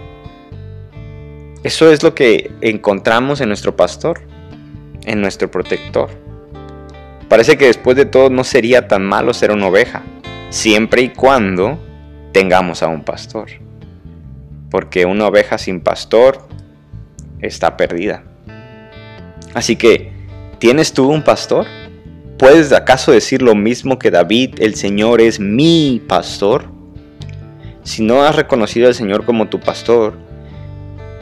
Eso 1.63 1.93
es 1.93 2.03
lo 2.03 2.13
que 2.17 2.51
encontramos 2.61 3.41
en 3.41 3.47
nuestro 3.47 3.77
pastor, 3.77 4.23
en 5.05 5.21
nuestro 5.21 5.49
protector. 5.49 6.11
Parece 7.29 7.57
que 7.57 7.67
después 7.67 7.97
de 7.97 8.05
todo 8.05 8.31
no 8.31 8.43
sería 8.43 8.89
tan 8.89 9.05
malo 9.05 9.33
ser 9.33 9.53
una 9.53 9.69
oveja, 9.69 10.03
siempre 10.51 11.03
y 11.03 11.11
cuando 11.11 11.79
tengamos 12.33 12.83
a 12.83 12.89
un 12.89 13.05
pastor. 13.05 13.51
Porque 14.73 15.07
una 15.07 15.29
oveja 15.29 15.57
sin 15.57 15.81
pastor 15.81 16.49
está 17.39 17.77
perdida. 17.77 18.25
Así 19.55 19.77
que, 19.77 20.11
¿tienes 20.59 20.93
tú 20.93 21.13
un 21.13 21.23
pastor? 21.23 21.69
¿Puedes 22.39 22.73
acaso 22.73 23.11
decir 23.11 23.43
lo 23.43 23.57
mismo 23.57 23.99
que 23.99 24.13
David, 24.13 24.61
el 24.61 24.77
Señor 24.77 25.21
es 25.21 25.41
mi 25.41 26.01
pastor? 26.07 26.67
Si 27.83 28.05
no 28.05 28.23
has 28.23 28.37
reconocido 28.37 28.87
al 28.87 28.95
Señor 28.95 29.25
como 29.25 29.49
tu 29.49 29.59
pastor, 29.59 30.15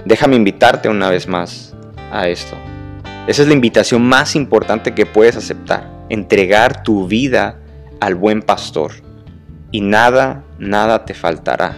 déjame 0.04 0.36
invitarte 0.36 0.90
una 0.90 1.08
vez 1.08 1.26
más 1.26 1.74
a 2.12 2.28
esto. 2.28 2.54
Esa 3.26 3.40
es 3.40 3.48
la 3.48 3.54
invitación 3.54 4.02
más 4.06 4.36
importante 4.36 4.92
que 4.92 5.06
puedes 5.06 5.38
aceptar. 5.38 5.90
Entregar 6.10 6.82
tu 6.82 7.08
vida 7.08 7.60
al 7.98 8.14
buen 8.14 8.42
pastor. 8.42 8.92
Y 9.72 9.80
nada, 9.80 10.44
nada 10.58 11.06
te 11.06 11.14
faltará. 11.14 11.74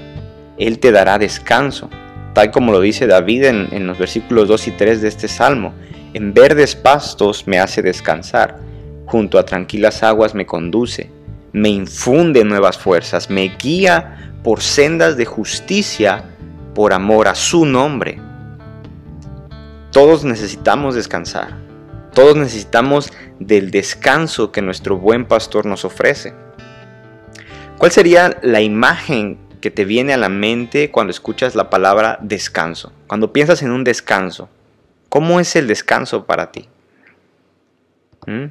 Él 0.59 0.81
te 0.81 0.91
dará 0.91 1.17
descanso, 1.17 1.89
tal 2.35 2.51
como 2.51 2.73
lo 2.73 2.81
dice 2.81 3.07
David 3.07 3.45
en, 3.45 3.87
los 3.87 3.99
versículos 3.99 4.49
2 4.49 4.67
y 4.67 4.71
3 4.73 5.01
de 5.01 5.09
este 5.09 5.29
salmo. 5.29 5.75
En 6.13 6.35
verdes 6.35 6.75
pastos 6.75 7.47
me 7.47 7.61
hace 7.61 7.83
descansar, 7.83 8.59
junto 9.09 9.39
a 9.39 9.47
tranquilas 9.47 10.03
aguas 10.03 10.35
me 10.35 10.45
conduce, 10.45 11.11
me 11.53 11.71
infunde 11.71 12.45
nuevas 12.45 12.77
fuerzas, 12.77 13.31
me 13.31 13.57
guía 13.57 14.35
por 14.45 14.61
sendas 14.61 15.17
de 15.17 15.25
justicia 15.25 16.25
por 16.75 16.93
amor 16.93 17.27
a 17.27 17.35
su 17.35 17.65
nombre. 17.65 18.21
Todos 19.93 20.25
necesitamos 20.25 20.95
descansar. 20.95 21.57
Todos 22.13 22.37
necesitamos 22.37 23.11
del 23.39 23.71
descanso 23.71 24.53
que 24.53 24.61
nuestro 24.61 24.99
buen 24.99 25.25
pastor 25.25 25.65
nos 25.65 25.87
ofrece. 25.87 26.35
¿Cuál 27.79 27.91
sería 27.91 28.39
la 28.43 28.61
imagen 28.61 29.39
que 29.63 29.71
te 29.71 29.87
viene 29.87 30.13
a 30.13 30.19
la 30.19 30.29
mente 30.29 30.91
cuando 30.91 31.13
escuchas 31.13 31.55
la 31.55 31.71
palabra 31.71 32.19
descanso? 32.21 32.93
Cuando 33.07 33.33
piensas 33.33 33.63
en 33.63 33.71
un 33.71 33.85
descanso, 33.85 34.51
¿cómo 35.09 35.41
es 35.41 35.57
el 35.57 35.67
descanso 35.67 36.27
para 36.27 36.53
ti? 36.53 36.69
¿Mm? 38.27 38.47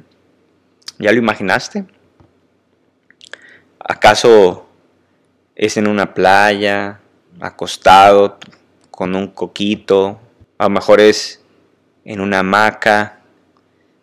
¿Ya 0.98 1.12
lo 1.12 1.18
imaginaste? 1.18 1.84
¿Acaso 3.78 4.68
es 5.54 5.76
en 5.76 5.86
una 5.86 6.12
playa, 6.12 7.00
acostado 7.40 8.38
con 8.90 9.14
un 9.14 9.28
coquito, 9.28 10.20
a 10.58 10.64
lo 10.64 10.70
mejor 10.70 11.00
es 11.00 11.40
en 12.04 12.20
una 12.20 12.40
hamaca, 12.40 13.20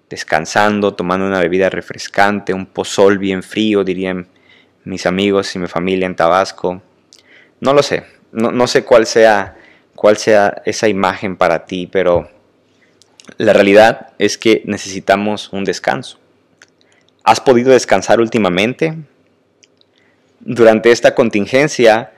descansando, 0.09 0.93
tomando 0.93 1.25
una 1.25 1.39
bebida 1.39 1.69
refrescante, 1.69 2.53
un 2.53 2.65
pozol 2.65 3.17
bien 3.17 3.43
frío, 3.43 3.83
dirían 3.83 4.27
mis 4.85 5.05
amigos 5.05 5.53
y 5.55 5.59
mi 5.59 5.67
familia 5.67 6.05
en 6.05 6.15
Tabasco. 6.15 6.81
No 7.59 7.73
lo 7.73 7.83
sé, 7.83 8.05
no, 8.31 8.67
sé 8.67 8.85
cuál 8.85 9.05
sea, 9.05 9.57
cuál 9.95 10.15
sea 10.15 10.61
esa 10.65 10.87
imagen 10.87 11.35
para 11.35 11.65
ti, 11.65 11.87
pero 11.87 12.29
la 13.37 13.51
realidad 13.51 14.13
es 14.17 14.37
que 14.37 14.61
necesitamos 14.65 15.51
un 15.51 15.65
descanso. 15.65 16.19
¿Has 17.25 17.41
podido 17.41 17.74
descansar 17.74 18.22
últimamente? 18.22 18.96
Durante 20.39 20.91
esta 20.91 21.13
contingencia, 21.13 22.12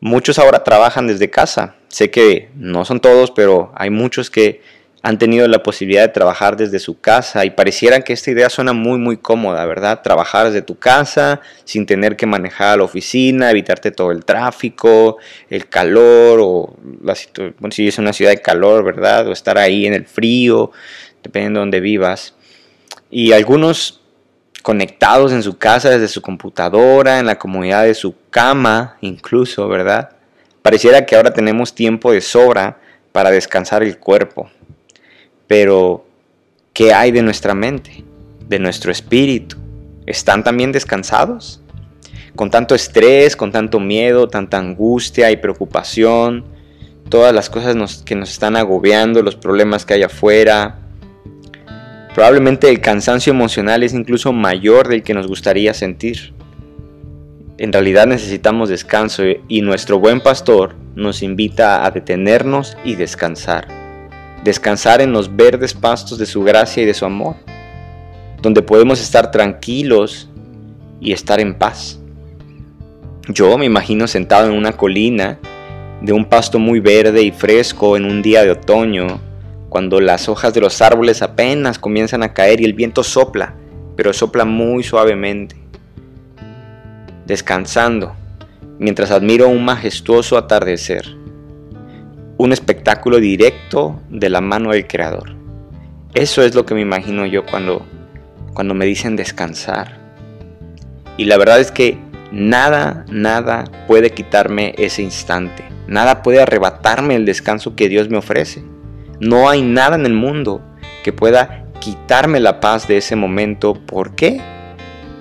Muchos 0.00 0.38
ahora 0.38 0.62
trabajan 0.62 1.08
desde 1.08 1.28
casa. 1.28 1.74
Sé 1.88 2.10
que 2.10 2.50
no 2.54 2.84
son 2.84 3.00
todos, 3.00 3.32
pero 3.32 3.72
hay 3.74 3.90
muchos 3.90 4.30
que 4.30 4.62
han 5.02 5.18
tenido 5.18 5.48
la 5.48 5.62
posibilidad 5.62 6.02
de 6.02 6.08
trabajar 6.08 6.56
desde 6.56 6.78
su 6.78 7.00
casa 7.00 7.44
y 7.44 7.50
pareciera 7.50 8.00
que 8.02 8.12
esta 8.12 8.30
idea 8.30 8.48
suena 8.48 8.72
muy 8.72 8.98
muy 8.98 9.16
cómoda, 9.16 9.64
¿verdad? 9.66 10.02
Trabajar 10.02 10.46
desde 10.46 10.62
tu 10.62 10.78
casa 10.78 11.40
sin 11.64 11.84
tener 11.86 12.16
que 12.16 12.26
manejar 12.26 12.74
a 12.74 12.76
la 12.76 12.84
oficina, 12.84 13.50
evitarte 13.50 13.90
todo 13.90 14.12
el 14.12 14.24
tráfico, 14.24 15.18
el 15.50 15.68
calor 15.68 16.38
o 16.40 16.76
la 17.02 17.16
bueno, 17.58 17.72
si 17.72 17.88
es 17.88 17.98
una 17.98 18.12
ciudad 18.12 18.30
de 18.30 18.40
calor, 18.40 18.84
¿verdad? 18.84 19.26
O 19.26 19.32
estar 19.32 19.58
ahí 19.58 19.86
en 19.86 19.94
el 19.94 20.06
frío, 20.06 20.70
dependiendo 21.24 21.58
de 21.58 21.62
donde 21.62 21.80
vivas. 21.80 22.34
Y 23.10 23.32
algunos 23.32 23.97
conectados 24.62 25.32
en 25.32 25.42
su 25.42 25.58
casa 25.58 25.90
desde 25.90 26.08
su 26.08 26.22
computadora, 26.22 27.18
en 27.18 27.26
la 27.26 27.38
comodidad 27.38 27.84
de 27.84 27.94
su 27.94 28.14
cama 28.30 28.96
incluso, 29.00 29.68
¿verdad? 29.68 30.10
Pareciera 30.62 31.06
que 31.06 31.16
ahora 31.16 31.32
tenemos 31.32 31.74
tiempo 31.74 32.12
de 32.12 32.20
sobra 32.20 32.78
para 33.12 33.30
descansar 33.30 33.82
el 33.82 33.98
cuerpo. 33.98 34.50
Pero, 35.46 36.04
¿qué 36.72 36.92
hay 36.92 37.10
de 37.10 37.22
nuestra 37.22 37.54
mente? 37.54 38.04
¿De 38.46 38.58
nuestro 38.58 38.92
espíritu? 38.92 39.56
¿Están 40.06 40.44
también 40.44 40.72
descansados? 40.72 41.60
Con 42.36 42.50
tanto 42.50 42.74
estrés, 42.74 43.34
con 43.34 43.50
tanto 43.50 43.80
miedo, 43.80 44.28
tanta 44.28 44.58
angustia 44.58 45.30
y 45.30 45.36
preocupación, 45.38 46.44
todas 47.08 47.34
las 47.34 47.48
cosas 47.48 48.02
que 48.04 48.14
nos 48.14 48.30
están 48.30 48.56
agobiando, 48.56 49.22
los 49.22 49.36
problemas 49.36 49.86
que 49.86 49.94
hay 49.94 50.02
afuera, 50.02 50.78
Probablemente 52.18 52.68
el 52.68 52.80
cansancio 52.80 53.32
emocional 53.32 53.84
es 53.84 53.94
incluso 53.94 54.32
mayor 54.32 54.88
del 54.88 55.04
que 55.04 55.14
nos 55.14 55.28
gustaría 55.28 55.72
sentir. 55.72 56.34
En 57.58 57.72
realidad 57.72 58.08
necesitamos 58.08 58.68
descanso 58.68 59.22
y 59.46 59.62
nuestro 59.62 60.00
buen 60.00 60.20
pastor 60.20 60.74
nos 60.96 61.22
invita 61.22 61.86
a 61.86 61.92
detenernos 61.92 62.76
y 62.82 62.96
descansar. 62.96 63.68
Descansar 64.42 65.00
en 65.00 65.12
los 65.12 65.36
verdes 65.36 65.74
pastos 65.74 66.18
de 66.18 66.26
su 66.26 66.42
gracia 66.42 66.82
y 66.82 66.86
de 66.86 66.94
su 66.94 67.04
amor, 67.04 67.36
donde 68.42 68.62
podemos 68.62 69.00
estar 69.00 69.30
tranquilos 69.30 70.28
y 71.00 71.12
estar 71.12 71.38
en 71.38 71.54
paz. 71.54 72.00
Yo 73.28 73.56
me 73.58 73.66
imagino 73.66 74.08
sentado 74.08 74.48
en 74.48 74.54
una 74.54 74.72
colina 74.72 75.38
de 76.02 76.12
un 76.12 76.24
pasto 76.24 76.58
muy 76.58 76.80
verde 76.80 77.22
y 77.22 77.30
fresco 77.30 77.96
en 77.96 78.04
un 78.04 78.22
día 78.22 78.42
de 78.42 78.50
otoño, 78.50 79.20
cuando 79.68 80.00
las 80.00 80.28
hojas 80.28 80.54
de 80.54 80.60
los 80.60 80.80
árboles 80.82 81.22
apenas 81.22 81.78
comienzan 81.78 82.22
a 82.22 82.32
caer 82.32 82.60
y 82.60 82.64
el 82.64 82.74
viento 82.74 83.02
sopla, 83.02 83.54
pero 83.96 84.12
sopla 84.12 84.44
muy 84.44 84.82
suavemente, 84.82 85.56
descansando, 87.26 88.14
mientras 88.78 89.10
admiro 89.10 89.48
un 89.48 89.64
majestuoso 89.64 90.38
atardecer, 90.38 91.16
un 92.36 92.52
espectáculo 92.52 93.18
directo 93.18 94.00
de 94.08 94.30
la 94.30 94.40
mano 94.40 94.72
del 94.72 94.86
Creador. 94.86 95.34
Eso 96.14 96.42
es 96.42 96.54
lo 96.54 96.64
que 96.64 96.74
me 96.74 96.80
imagino 96.80 97.26
yo 97.26 97.44
cuando, 97.44 97.84
cuando 98.54 98.74
me 98.74 98.86
dicen 98.86 99.16
descansar. 99.16 99.98
Y 101.16 101.24
la 101.24 101.36
verdad 101.36 101.60
es 101.60 101.70
que 101.70 101.98
Nada, 102.30 103.06
nada 103.10 103.64
puede 103.86 104.10
quitarme 104.10 104.74
ese 104.76 105.02
instante. 105.02 105.64
Nada 105.86 106.22
puede 106.22 106.42
arrebatarme 106.42 107.16
el 107.16 107.24
descanso 107.24 107.74
que 107.74 107.88
Dios 107.88 108.10
me 108.10 108.18
ofrece. 108.18 108.62
No 109.20 109.48
hay 109.48 109.62
nada 109.62 109.96
en 109.96 110.06
el 110.06 110.14
mundo 110.14 110.60
que 111.02 111.12
pueda 111.12 111.64
quitarme 111.80 112.40
la 112.40 112.60
paz 112.60 112.86
de 112.86 112.98
ese 112.98 113.16
momento. 113.16 113.74
¿Por 113.74 114.14
qué? 114.14 114.40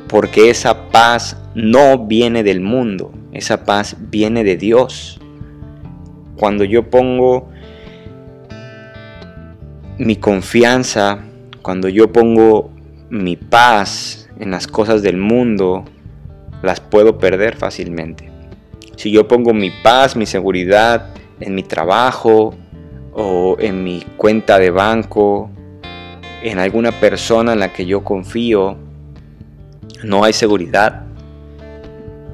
Porque 0.07 0.49
esa 0.49 0.89
paz 0.89 1.37
no 1.55 2.05
viene 2.05 2.43
del 2.43 2.61
mundo. 2.61 3.11
Esa 3.31 3.63
paz 3.63 3.95
viene 3.99 4.43
de 4.43 4.57
Dios. 4.57 5.19
Cuando 6.35 6.63
yo 6.63 6.89
pongo 6.89 7.49
mi 9.97 10.15
confianza, 10.15 11.23
cuando 11.63 11.89
yo 11.89 12.11
pongo 12.11 12.71
mi 13.09 13.35
paz 13.35 14.29
en 14.39 14.51
las 14.51 14.67
cosas 14.67 15.01
del 15.01 15.17
mundo, 15.17 15.85
las 16.61 16.79
puedo 16.79 17.17
perder 17.17 17.55
fácilmente. 17.55 18.29
Si 18.95 19.11
yo 19.11 19.27
pongo 19.27 19.53
mi 19.53 19.71
paz, 19.83 20.15
mi 20.15 20.25
seguridad 20.25 21.09
en 21.39 21.55
mi 21.55 21.63
trabajo 21.63 22.55
o 23.19 23.57
en 23.59 23.83
mi 23.83 24.03
cuenta 24.15 24.59
de 24.59 24.69
banco, 24.69 25.49
en 26.43 26.59
alguna 26.59 26.91
persona 26.91 27.53
en 27.53 27.59
la 27.59 27.73
que 27.73 27.87
yo 27.87 28.03
confío, 28.03 28.77
no 30.03 30.23
hay 30.23 30.33
seguridad 30.33 31.01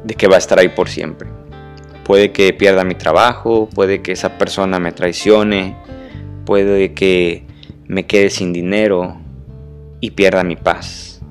de 0.03 0.13
que 0.13 0.27
va 0.27 0.35
a 0.35 0.39
estar 0.39 0.59
ahí 0.59 0.67
por 0.67 0.89
siempre. 0.89 1.29
Puede 2.03 2.33
que 2.33 2.51
pierda 2.51 2.83
mi 2.83 2.95
trabajo, 2.95 3.69
puede 3.73 4.01
que 4.01 4.11
esa 4.11 4.37
persona 4.37 4.77
me 4.77 4.91
traicione, 4.91 5.77
puede 6.45 6.93
que 6.93 7.47
me 7.87 8.05
quede 8.05 8.29
sin 8.29 8.51
dinero 8.51 9.15
y 10.01 10.11
pierda 10.11 10.43
mi 10.43 10.57
paz. 10.57 11.21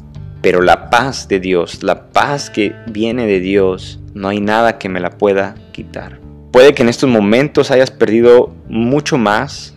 Pero 0.41 0.63
la 0.63 0.89
paz 0.89 1.29
de 1.29 1.41
Dios, 1.41 1.83
la 1.83 2.09
paz 2.09 2.49
que 2.49 2.75
viene 2.87 3.27
de 3.27 3.41
Dios, 3.41 4.01
no 4.15 4.29
hay 4.29 4.41
nada 4.41 4.79
que 4.79 4.89
me 4.89 4.99
la 4.99 5.11
pueda 5.11 5.57
quitar. 5.73 6.22
Puede 6.53 6.75
que 6.75 6.83
en 6.83 6.91
estos 6.91 7.09
momentos 7.09 7.71
hayas 7.71 7.91
perdido 7.91 8.55
mucho 8.69 9.17
más 9.17 9.73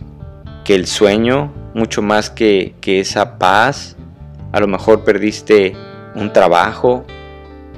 que 0.62 0.74
el 0.74 0.86
sueño, 0.86 1.50
mucho 1.72 2.02
más 2.02 2.28
que, 2.28 2.74
que 2.82 3.00
esa 3.00 3.38
paz. 3.38 3.96
A 4.52 4.60
lo 4.60 4.68
mejor 4.68 5.02
perdiste 5.02 5.74
un 6.14 6.34
trabajo, 6.34 7.06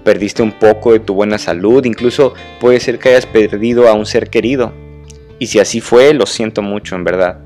perdiste 0.02 0.43
un 0.43 0.50
poco 0.50 0.95
de 0.95 0.99
tu 0.99 1.14
buena 1.14 1.38
salud, 1.38 1.85
incluso 1.85 2.35
puede 2.61 2.81
ser 2.81 2.99
que 2.99 3.11
hayas 3.11 3.25
perdido 3.25 3.87
a 3.87 3.93
un 3.93 4.05
ser 4.05 4.31
querido. 4.31 4.73
Y 5.38 5.47
si 5.47 5.61
así 5.61 5.81
fue, 5.81 6.12
lo 6.12 6.26
siento 6.26 6.61
mucho 6.61 6.97
en 6.97 7.05
verdad. 7.05 7.38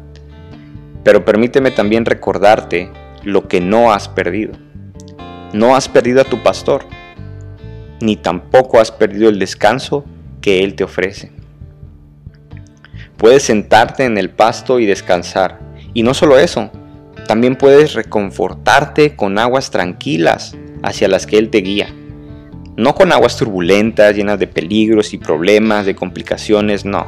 Pero 1.04 1.26
permíteme 1.26 1.70
también 1.70 2.06
recordarte 2.06 2.90
lo 3.24 3.46
que 3.46 3.60
no 3.60 3.92
has 3.92 4.08
perdido. 4.08 4.54
No 5.52 5.76
has 5.76 5.86
perdido 5.86 6.22
a 6.22 6.24
tu 6.24 6.42
pastor, 6.42 6.86
ni 8.00 8.16
tampoco 8.16 8.80
has 8.80 8.90
perdido 8.90 9.28
el 9.28 9.38
descanso 9.38 10.06
que 10.40 10.64
Él 10.64 10.74
te 10.76 10.84
ofrece. 10.84 11.41
Puedes 13.22 13.44
sentarte 13.44 14.04
en 14.04 14.18
el 14.18 14.30
pasto 14.30 14.80
y 14.80 14.86
descansar. 14.86 15.60
Y 15.94 16.02
no 16.02 16.12
solo 16.12 16.40
eso, 16.40 16.72
también 17.28 17.54
puedes 17.54 17.94
reconfortarte 17.94 19.14
con 19.14 19.38
aguas 19.38 19.70
tranquilas 19.70 20.56
hacia 20.82 21.06
las 21.06 21.28
que 21.28 21.38
Él 21.38 21.48
te 21.48 21.58
guía. 21.58 21.94
No 22.76 22.96
con 22.96 23.12
aguas 23.12 23.36
turbulentas, 23.36 24.16
llenas 24.16 24.40
de 24.40 24.48
peligros 24.48 25.14
y 25.14 25.18
problemas, 25.18 25.86
de 25.86 25.94
complicaciones, 25.94 26.84
no, 26.84 27.06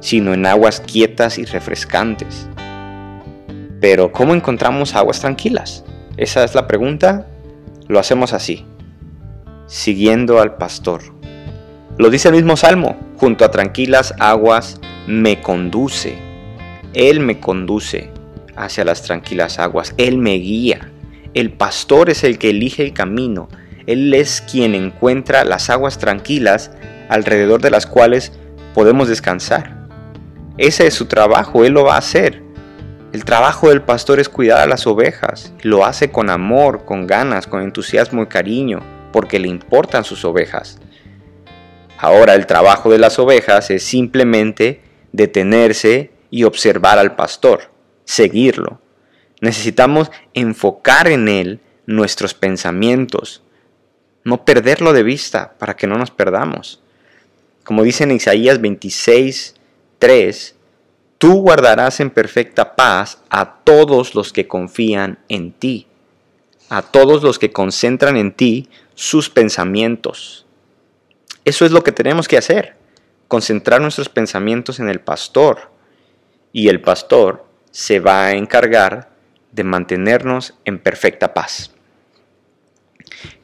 sino 0.00 0.32
en 0.32 0.46
aguas 0.46 0.80
quietas 0.80 1.36
y 1.36 1.44
refrescantes. 1.44 2.48
Pero 3.78 4.10
¿cómo 4.10 4.34
encontramos 4.34 4.94
aguas 4.94 5.20
tranquilas? 5.20 5.84
Esa 6.16 6.44
es 6.44 6.54
la 6.54 6.66
pregunta 6.66 7.26
lo 7.88 7.98
hacemos 7.98 8.32
así, 8.32 8.64
siguiendo 9.66 10.40
al 10.40 10.54
pastor. 10.56 11.02
Lo 11.98 12.08
dice 12.08 12.28
el 12.28 12.36
mismo 12.36 12.56
Salmo, 12.56 12.96
junto 13.18 13.44
a 13.44 13.50
tranquilas 13.50 14.14
aguas 14.18 14.80
me 15.06 15.40
conduce. 15.40 16.16
Él 16.94 17.20
me 17.20 17.40
conduce 17.40 18.10
hacia 18.56 18.84
las 18.84 19.02
tranquilas 19.02 19.58
aguas, 19.58 19.94
Él 19.96 20.18
me 20.18 20.34
guía. 20.34 20.90
El 21.34 21.52
pastor 21.52 22.10
es 22.10 22.24
el 22.24 22.38
que 22.38 22.50
elige 22.50 22.82
el 22.84 22.92
camino, 22.92 23.48
Él 23.86 24.12
es 24.14 24.42
quien 24.42 24.74
encuentra 24.74 25.44
las 25.44 25.70
aguas 25.70 25.98
tranquilas 25.98 26.70
alrededor 27.08 27.62
de 27.62 27.70
las 27.70 27.86
cuales 27.86 28.32
podemos 28.74 29.08
descansar. 29.08 29.88
Ese 30.58 30.86
es 30.86 30.94
su 30.94 31.06
trabajo, 31.06 31.64
Él 31.64 31.72
lo 31.72 31.84
va 31.84 31.94
a 31.94 31.98
hacer. 31.98 32.42
El 33.12 33.24
trabajo 33.24 33.68
del 33.68 33.82
pastor 33.82 34.20
es 34.20 34.28
cuidar 34.28 34.60
a 34.60 34.66
las 34.66 34.86
ovejas. 34.86 35.52
Lo 35.62 35.84
hace 35.84 36.10
con 36.10 36.30
amor, 36.30 36.84
con 36.84 37.06
ganas, 37.06 37.46
con 37.46 37.62
entusiasmo 37.62 38.22
y 38.22 38.26
cariño, 38.26 38.80
porque 39.12 39.38
le 39.38 39.48
importan 39.48 40.04
sus 40.04 40.24
ovejas. 40.24 40.78
Ahora 41.98 42.34
el 42.34 42.46
trabajo 42.46 42.90
de 42.90 42.98
las 42.98 43.18
ovejas 43.18 43.70
es 43.70 43.82
simplemente 43.82 44.80
detenerse 45.12 46.10
y 46.30 46.44
observar 46.44 46.98
al 46.98 47.14
pastor, 47.14 47.70
seguirlo. 48.04 48.80
Necesitamos 49.40 50.10
enfocar 50.34 51.08
en 51.08 51.28
él 51.28 51.60
nuestros 51.86 52.34
pensamientos, 52.34 53.42
no 54.24 54.44
perderlo 54.44 54.92
de 54.92 55.02
vista 55.02 55.54
para 55.58 55.76
que 55.76 55.86
no 55.86 55.98
nos 55.98 56.10
perdamos. 56.10 56.80
Como 57.64 57.82
dice 57.82 58.04
en 58.04 58.12
Isaías 58.12 58.60
26, 58.60 59.54
3, 59.98 60.56
Tú 61.22 61.34
guardarás 61.34 62.00
en 62.00 62.10
perfecta 62.10 62.74
paz 62.74 63.22
a 63.30 63.58
todos 63.62 64.16
los 64.16 64.32
que 64.32 64.48
confían 64.48 65.20
en 65.28 65.52
ti, 65.52 65.86
a 66.68 66.82
todos 66.82 67.22
los 67.22 67.38
que 67.38 67.52
concentran 67.52 68.16
en 68.16 68.32
ti 68.32 68.68
sus 68.96 69.30
pensamientos. 69.30 70.46
Eso 71.44 71.64
es 71.64 71.70
lo 71.70 71.84
que 71.84 71.92
tenemos 71.92 72.26
que 72.26 72.38
hacer, 72.38 72.74
concentrar 73.32 73.80
nuestros 73.80 74.10
pensamientos 74.10 74.78
en 74.78 74.90
el 74.90 75.00
pastor. 75.00 75.70
Y 76.52 76.68
el 76.68 76.82
pastor 76.82 77.46
se 77.70 77.98
va 77.98 78.26
a 78.26 78.32
encargar 78.34 79.08
de 79.52 79.64
mantenernos 79.64 80.52
en 80.66 80.78
perfecta 80.78 81.32
paz. 81.32 81.70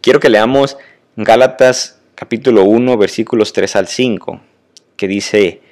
Quiero 0.03 0.20
que 0.20 0.29
leamos 0.29 0.77
Gálatas 1.16 2.03
capítulo 2.14 2.64
1 2.64 2.98
versículos 2.98 3.55
3 3.55 3.77
al 3.77 3.88
5, 3.88 4.42
que 4.98 5.09
dice, 5.09 5.62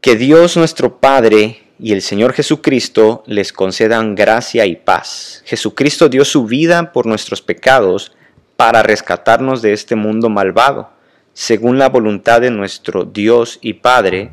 que 0.00 0.16
Dios 0.16 0.56
nuestro 0.56 0.98
Padre 0.98 1.64
y 1.78 1.92
el 1.92 2.00
Señor 2.00 2.32
Jesucristo 2.32 3.22
les 3.26 3.52
concedan 3.52 4.14
gracia 4.14 4.64
y 4.64 4.76
paz. 4.76 5.42
Jesucristo 5.44 6.08
dio 6.08 6.24
su 6.24 6.46
vida 6.46 6.90
por 6.94 7.04
nuestros 7.04 7.42
pecados 7.42 8.16
para 8.56 8.82
rescatarnos 8.82 9.60
de 9.60 9.74
este 9.74 9.94
mundo 9.94 10.30
malvado, 10.30 10.96
según 11.40 11.78
la 11.78 11.88
voluntad 11.88 12.40
de 12.40 12.50
nuestro 12.50 13.04
Dios 13.04 13.60
y 13.62 13.74
Padre, 13.74 14.32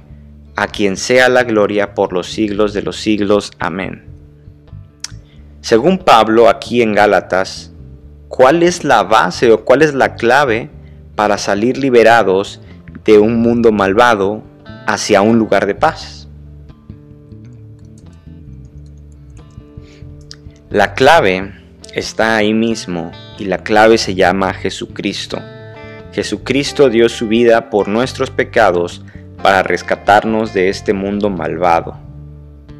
a 0.56 0.66
quien 0.66 0.98
sea 0.98 1.30
la 1.30 1.44
gloria 1.44 1.94
por 1.94 2.12
los 2.12 2.26
siglos 2.26 2.74
de 2.74 2.82
los 2.82 2.96
siglos. 2.96 3.52
Amén. 3.60 4.06
Según 5.62 6.00
Pablo 6.00 6.50
aquí 6.50 6.82
en 6.82 6.96
Gálatas, 6.96 7.72
¿cuál 8.28 8.64
es 8.64 8.84
la 8.84 9.04
base 9.04 9.52
o 9.52 9.64
cuál 9.64 9.84
es 9.84 9.94
la 9.94 10.16
clave 10.16 10.72
para 11.16 11.38
salir 11.38 11.78
liberados 11.78 12.60
de 13.04 13.20
un 13.20 13.40
mundo 13.40 13.72
malvado 13.72 14.42
hacia 14.88 15.22
un 15.22 15.38
lugar 15.38 15.68
de 15.68 15.76
paz. 15.76 16.28
La 20.72 20.96
clave 20.96 21.54
está 21.94 22.36
ahí 22.36 22.56
mismo 22.56 23.12
y 23.38 23.46
la 23.46 23.60
clave 23.60 24.00
se 24.00 24.16
llama 24.16 24.56
Jesucristo. 24.56 25.40
Jesucristo 26.16 26.90
dio 26.90 27.10
su 27.10 27.28
vida 27.28 27.70
por 27.70 27.90
nuestros 27.90 28.32
pecados 28.32 29.04
para 29.44 29.64
rescatarnos 29.64 30.54
de 30.54 30.70
este 30.70 30.94
mundo 30.94 31.30
malvado. 31.30 32.00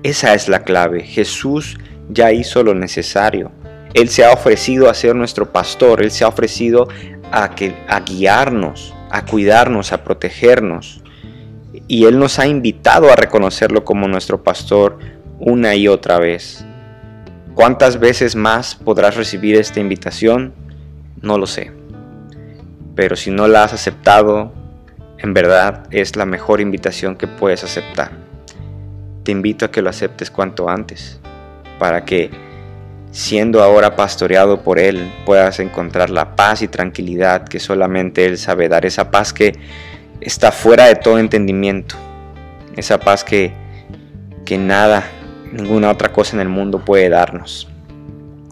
Esa 0.04 0.34
es 0.34 0.48
la 0.48 0.64
clave. 0.64 1.04
Jesús 1.04 1.78
ya 2.10 2.32
hizo 2.32 2.64
lo 2.64 2.74
necesario. 2.74 3.52
Él 3.94 4.08
se 4.08 4.24
ha 4.24 4.32
ofrecido 4.32 4.90
a 4.90 4.94
ser 4.94 5.16
nuestro 5.16 5.52
pastor. 5.52 6.02
Él 6.02 6.12
se 6.12 6.24
ha 6.24 6.30
ofrecido 6.30 6.88
a, 7.30 7.52
a 7.90 8.00
guiarnos, 8.00 8.94
a 9.12 9.26
cuidarnos, 9.26 9.92
a 9.92 10.02
protegernos 10.06 11.02
y 11.90 12.06
Él 12.06 12.18
nos 12.18 12.40
ha 12.40 12.48
invitado 12.48 13.12
a 13.12 13.18
reconocerlo 13.18 13.84
como 13.84 14.08
nuestro 14.08 14.44
pastor 14.44 14.98
una 15.40 15.76
y 15.76 15.90
otra 15.90 16.20
vez. 16.20 16.64
¿Cuántas 17.54 18.00
veces 18.00 18.38
más 18.38 18.76
podrás 18.76 19.18
recibir 19.18 19.58
esta 19.58 19.82
invitación? 19.82 20.54
No 21.22 21.38
lo 21.38 21.48
sé. 21.48 21.75
Pero 22.96 23.16
si 23.16 23.30
no 23.30 23.48
la 23.48 23.66
has 23.66 23.74
aceptado, 23.74 24.54
en 25.18 25.34
verdad 25.34 25.84
es 25.92 26.16
la 26.16 26.26
mejor 26.26 26.62
invitación 26.62 27.16
que 27.16 27.28
puedes 27.28 27.64
aceptar. 27.64 28.12
Te 29.24 29.32
invito 29.32 29.66
a 29.66 29.72
que 29.72 29.82
lo 29.82 29.90
aceptes 29.90 30.32
cuanto 30.32 30.70
antes, 30.70 31.20
para 31.80 32.06
que, 32.06 32.30
siendo 33.12 33.62
ahora 33.64 33.96
pastoreado 33.96 34.62
por 34.62 34.80
Él, 34.80 35.12
puedas 35.26 35.60
encontrar 35.60 36.10
la 36.10 36.36
paz 36.36 36.62
y 36.62 36.68
tranquilidad 36.68 37.48
que 37.48 37.60
solamente 37.60 38.26
Él 38.26 38.38
sabe 38.38 38.70
dar, 38.70 38.86
esa 38.86 39.12
paz 39.12 39.34
que 39.34 39.54
está 40.22 40.52
fuera 40.52 40.86
de 40.86 40.96
todo 40.96 41.20
entendimiento. 41.20 41.96
Esa 42.76 43.00
paz 43.00 43.24
que, 43.24 43.54
que 44.46 44.58
nada, 44.58 45.04
ninguna 45.52 45.90
otra 45.90 46.12
cosa 46.12 46.36
en 46.36 46.42
el 46.42 46.50
mundo 46.50 46.80
puede 46.80 47.10
darnos. 47.10 47.68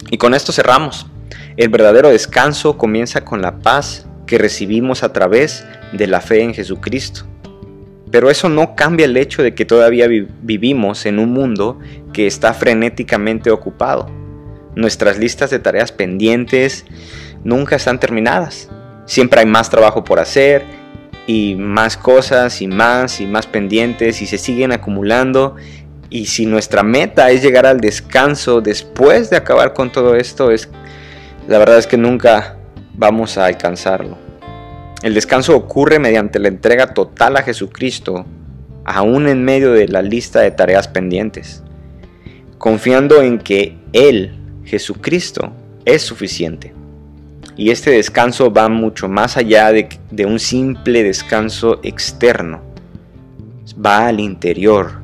Y 0.09 0.17
con 0.17 0.33
esto 0.33 0.51
cerramos. 0.51 1.07
El 1.55 1.69
verdadero 1.69 2.09
descanso 2.09 2.77
comienza 2.77 3.23
con 3.23 3.41
la 3.41 3.59
paz 3.59 4.07
que 4.25 4.37
recibimos 4.37 5.03
a 5.03 5.13
través 5.13 5.65
de 5.91 6.07
la 6.07 6.21
fe 6.21 6.41
en 6.41 6.53
Jesucristo. 6.53 7.25
Pero 8.11 8.29
eso 8.29 8.47
no 8.47 8.75
cambia 8.75 9.05
el 9.05 9.17
hecho 9.17 9.41
de 9.41 9.55
que 9.55 9.65
todavía 9.65 10.07
vivimos 10.07 11.05
en 11.05 11.17
un 11.19 11.31
mundo 11.31 11.79
que 12.13 12.27
está 12.27 12.53
frenéticamente 12.53 13.49
ocupado. 13.49 14.07
Nuestras 14.75 15.17
listas 15.17 15.49
de 15.49 15.59
tareas 15.59 15.91
pendientes 15.91 16.85
nunca 17.43 17.75
están 17.75 17.99
terminadas. 17.99 18.69
Siempre 19.05 19.39
hay 19.39 19.45
más 19.45 19.69
trabajo 19.69 20.03
por 20.03 20.19
hacer 20.19 20.63
y 21.25 21.55
más 21.55 21.97
cosas 21.97 22.61
y 22.61 22.67
más 22.67 23.19
y 23.19 23.25
más 23.25 23.47
pendientes 23.47 24.21
y 24.21 24.27
se 24.27 24.37
siguen 24.37 24.71
acumulando. 24.71 25.55
Y 26.09 26.27
si 26.27 26.45
nuestra 26.45 26.83
meta 26.83 27.31
es 27.31 27.41
llegar 27.41 27.65
al 27.65 27.81
descanso 27.81 28.61
después 28.61 29.31
de 29.31 29.37
acabar 29.37 29.73
con 29.73 29.91
todo 29.91 30.15
esto, 30.15 30.51
es 30.51 30.69
la 31.47 31.57
verdad 31.57 31.79
es 31.79 31.87
que 31.87 31.97
nunca 31.97 32.57
vamos 32.93 33.37
a 33.37 33.45
alcanzarlo. 33.45 34.17
El 35.01 35.13
descanso 35.13 35.55
ocurre 35.55 35.99
mediante 35.99 36.39
la 36.39 36.47
entrega 36.47 36.93
total 36.93 37.37
a 37.37 37.43
Jesucristo, 37.43 38.25
aún 38.85 39.27
en 39.27 39.43
medio 39.43 39.73
de 39.73 39.87
la 39.87 40.01
lista 40.01 40.39
de 40.41 40.51
tareas 40.51 40.87
pendientes, 40.87 41.63
confiando 42.57 43.21
en 43.21 43.39
que 43.39 43.77
Él, 43.91 44.39
Jesucristo, 44.63 45.51
es 45.85 46.03
suficiente. 46.03 46.73
Y 47.55 47.69
este 47.69 47.91
descanso 47.91 48.51
va 48.51 48.69
mucho 48.69 49.07
más 49.07 49.37
allá 49.37 49.71
de, 49.71 49.89
de 50.09 50.25
un 50.25 50.39
simple 50.39 51.03
descanso 51.03 51.79
externo. 51.83 52.61
Va 53.85 54.07
al 54.07 54.19
interior, 54.19 55.01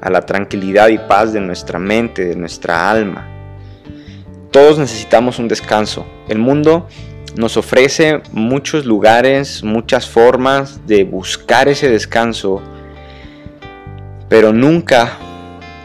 a 0.00 0.10
la 0.10 0.22
tranquilidad 0.22 0.88
y 0.88 0.98
paz 0.98 1.32
de 1.32 1.40
nuestra 1.40 1.78
mente, 1.78 2.24
de 2.24 2.36
nuestra 2.36 2.90
alma. 2.90 3.28
Todos 4.50 4.78
necesitamos 4.78 5.38
un 5.38 5.48
descanso. 5.48 6.06
El 6.28 6.38
mundo 6.38 6.88
nos 7.36 7.56
ofrece 7.56 8.20
muchos 8.32 8.84
lugares, 8.84 9.64
muchas 9.64 10.08
formas 10.08 10.86
de 10.86 11.04
buscar 11.04 11.68
ese 11.68 11.88
descanso, 11.88 12.60
pero 14.28 14.52
nunca 14.52 15.16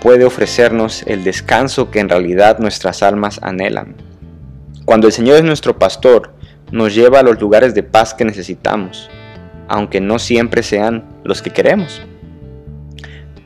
puede 0.01 0.25
ofrecernos 0.25 1.03
el 1.07 1.23
descanso 1.23 1.89
que 1.89 1.99
en 1.99 2.09
realidad 2.09 2.59
nuestras 2.59 3.01
almas 3.01 3.39
anhelan. 3.41 3.95
Cuando 4.85 5.07
el 5.07 5.13
Señor 5.13 5.37
es 5.37 5.43
nuestro 5.43 5.79
pastor, 5.79 6.33
nos 6.71 6.93
lleva 6.93 7.19
a 7.19 7.23
los 7.23 7.39
lugares 7.39 7.73
de 7.73 7.83
paz 7.83 8.13
que 8.13 8.25
necesitamos, 8.25 9.09
aunque 9.69 10.01
no 10.01 10.19
siempre 10.19 10.63
sean 10.63 11.05
los 11.23 11.41
que 11.41 11.51
queremos. 11.51 12.01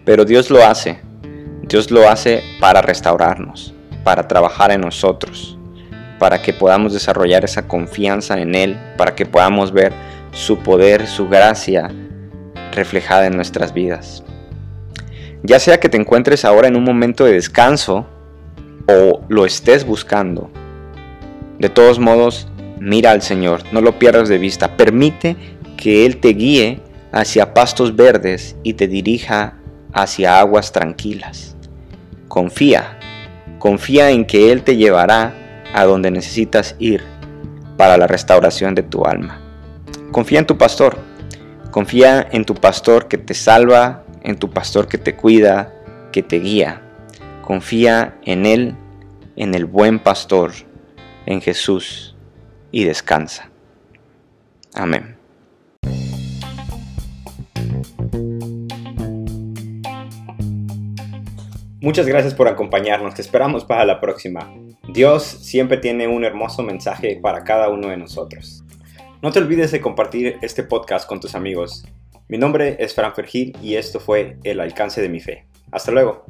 Pero 0.05 0.25
Dios 0.25 0.49
lo 0.49 0.65
hace, 0.65 0.99
Dios 1.61 1.91
lo 1.91 2.09
hace 2.09 2.43
para 2.59 2.81
restaurarnos, 2.81 3.75
para 4.03 4.27
trabajar 4.27 4.71
en 4.71 4.81
nosotros 4.81 5.57
para 6.21 6.39
que 6.39 6.53
podamos 6.53 6.93
desarrollar 6.93 7.43
esa 7.43 7.67
confianza 7.67 8.39
en 8.39 8.53
Él, 8.53 8.79
para 8.95 9.15
que 9.15 9.25
podamos 9.25 9.71
ver 9.71 9.91
su 10.31 10.59
poder, 10.59 11.07
su 11.07 11.27
gracia 11.27 11.89
reflejada 12.73 13.25
en 13.25 13.35
nuestras 13.35 13.73
vidas. 13.73 14.23
Ya 15.41 15.59
sea 15.59 15.79
que 15.79 15.89
te 15.89 15.97
encuentres 15.97 16.45
ahora 16.45 16.67
en 16.67 16.75
un 16.75 16.83
momento 16.83 17.25
de 17.25 17.33
descanso 17.33 18.05
o 18.87 19.21
lo 19.29 19.47
estés 19.47 19.83
buscando, 19.83 20.51
de 21.57 21.69
todos 21.69 21.97
modos, 21.97 22.47
mira 22.79 23.09
al 23.09 23.23
Señor, 23.23 23.63
no 23.71 23.81
lo 23.81 23.97
pierdas 23.97 24.29
de 24.29 24.37
vista, 24.37 24.77
permite 24.77 25.35
que 25.75 26.05
Él 26.05 26.17
te 26.17 26.33
guíe 26.33 26.81
hacia 27.11 27.55
pastos 27.55 27.95
verdes 27.95 28.55
y 28.61 28.73
te 28.73 28.87
dirija 28.87 29.57
hacia 29.91 30.39
aguas 30.39 30.71
tranquilas. 30.71 31.57
Confía, 32.27 32.99
confía 33.57 34.11
en 34.11 34.23
que 34.23 34.51
Él 34.51 34.61
te 34.61 34.77
llevará 34.77 35.40
a 35.73 35.85
donde 35.85 36.11
necesitas 36.11 36.75
ir 36.79 37.03
para 37.77 37.97
la 37.97 38.07
restauración 38.07 38.75
de 38.75 38.83
tu 38.83 39.05
alma. 39.05 39.39
Confía 40.11 40.39
en 40.39 40.47
tu 40.47 40.57
pastor, 40.57 40.97
confía 41.71 42.27
en 42.31 42.45
tu 42.45 42.55
pastor 42.55 43.07
que 43.07 43.17
te 43.17 43.33
salva, 43.33 44.03
en 44.23 44.37
tu 44.37 44.49
pastor 44.49 44.87
que 44.87 44.97
te 44.97 45.15
cuida, 45.15 45.73
que 46.11 46.21
te 46.21 46.39
guía. 46.39 46.81
Confía 47.41 48.17
en 48.23 48.45
Él, 48.45 48.75
en 49.35 49.55
el 49.55 49.65
buen 49.65 49.99
pastor, 49.99 50.51
en 51.25 51.41
Jesús, 51.41 52.15
y 52.71 52.83
descansa. 52.83 53.49
Amén. 54.73 55.20
Muchas 61.81 62.05
gracias 62.05 62.35
por 62.35 62.47
acompañarnos, 62.47 63.15
te 63.15 63.23
esperamos 63.23 63.65
para 63.65 63.85
la 63.85 63.99
próxima. 63.99 64.53
Dios 64.87 65.23
siempre 65.23 65.77
tiene 65.77 66.07
un 66.07 66.23
hermoso 66.23 66.61
mensaje 66.61 67.19
para 67.19 67.43
cada 67.43 67.69
uno 67.69 67.87
de 67.89 67.97
nosotros. 67.97 68.63
No 69.23 69.31
te 69.31 69.39
olvides 69.39 69.71
de 69.71 69.81
compartir 69.81 70.37
este 70.43 70.61
podcast 70.61 71.09
con 71.09 71.19
tus 71.19 71.33
amigos. 71.33 71.83
Mi 72.27 72.37
nombre 72.37 72.77
es 72.77 72.93
Fran 72.93 73.15
Fergil 73.15 73.57
y 73.63 73.77
esto 73.77 73.99
fue 73.99 74.37
El 74.43 74.59
alcance 74.59 75.01
de 75.01 75.09
mi 75.09 75.19
fe. 75.19 75.47
Hasta 75.71 75.91
luego. 75.91 76.23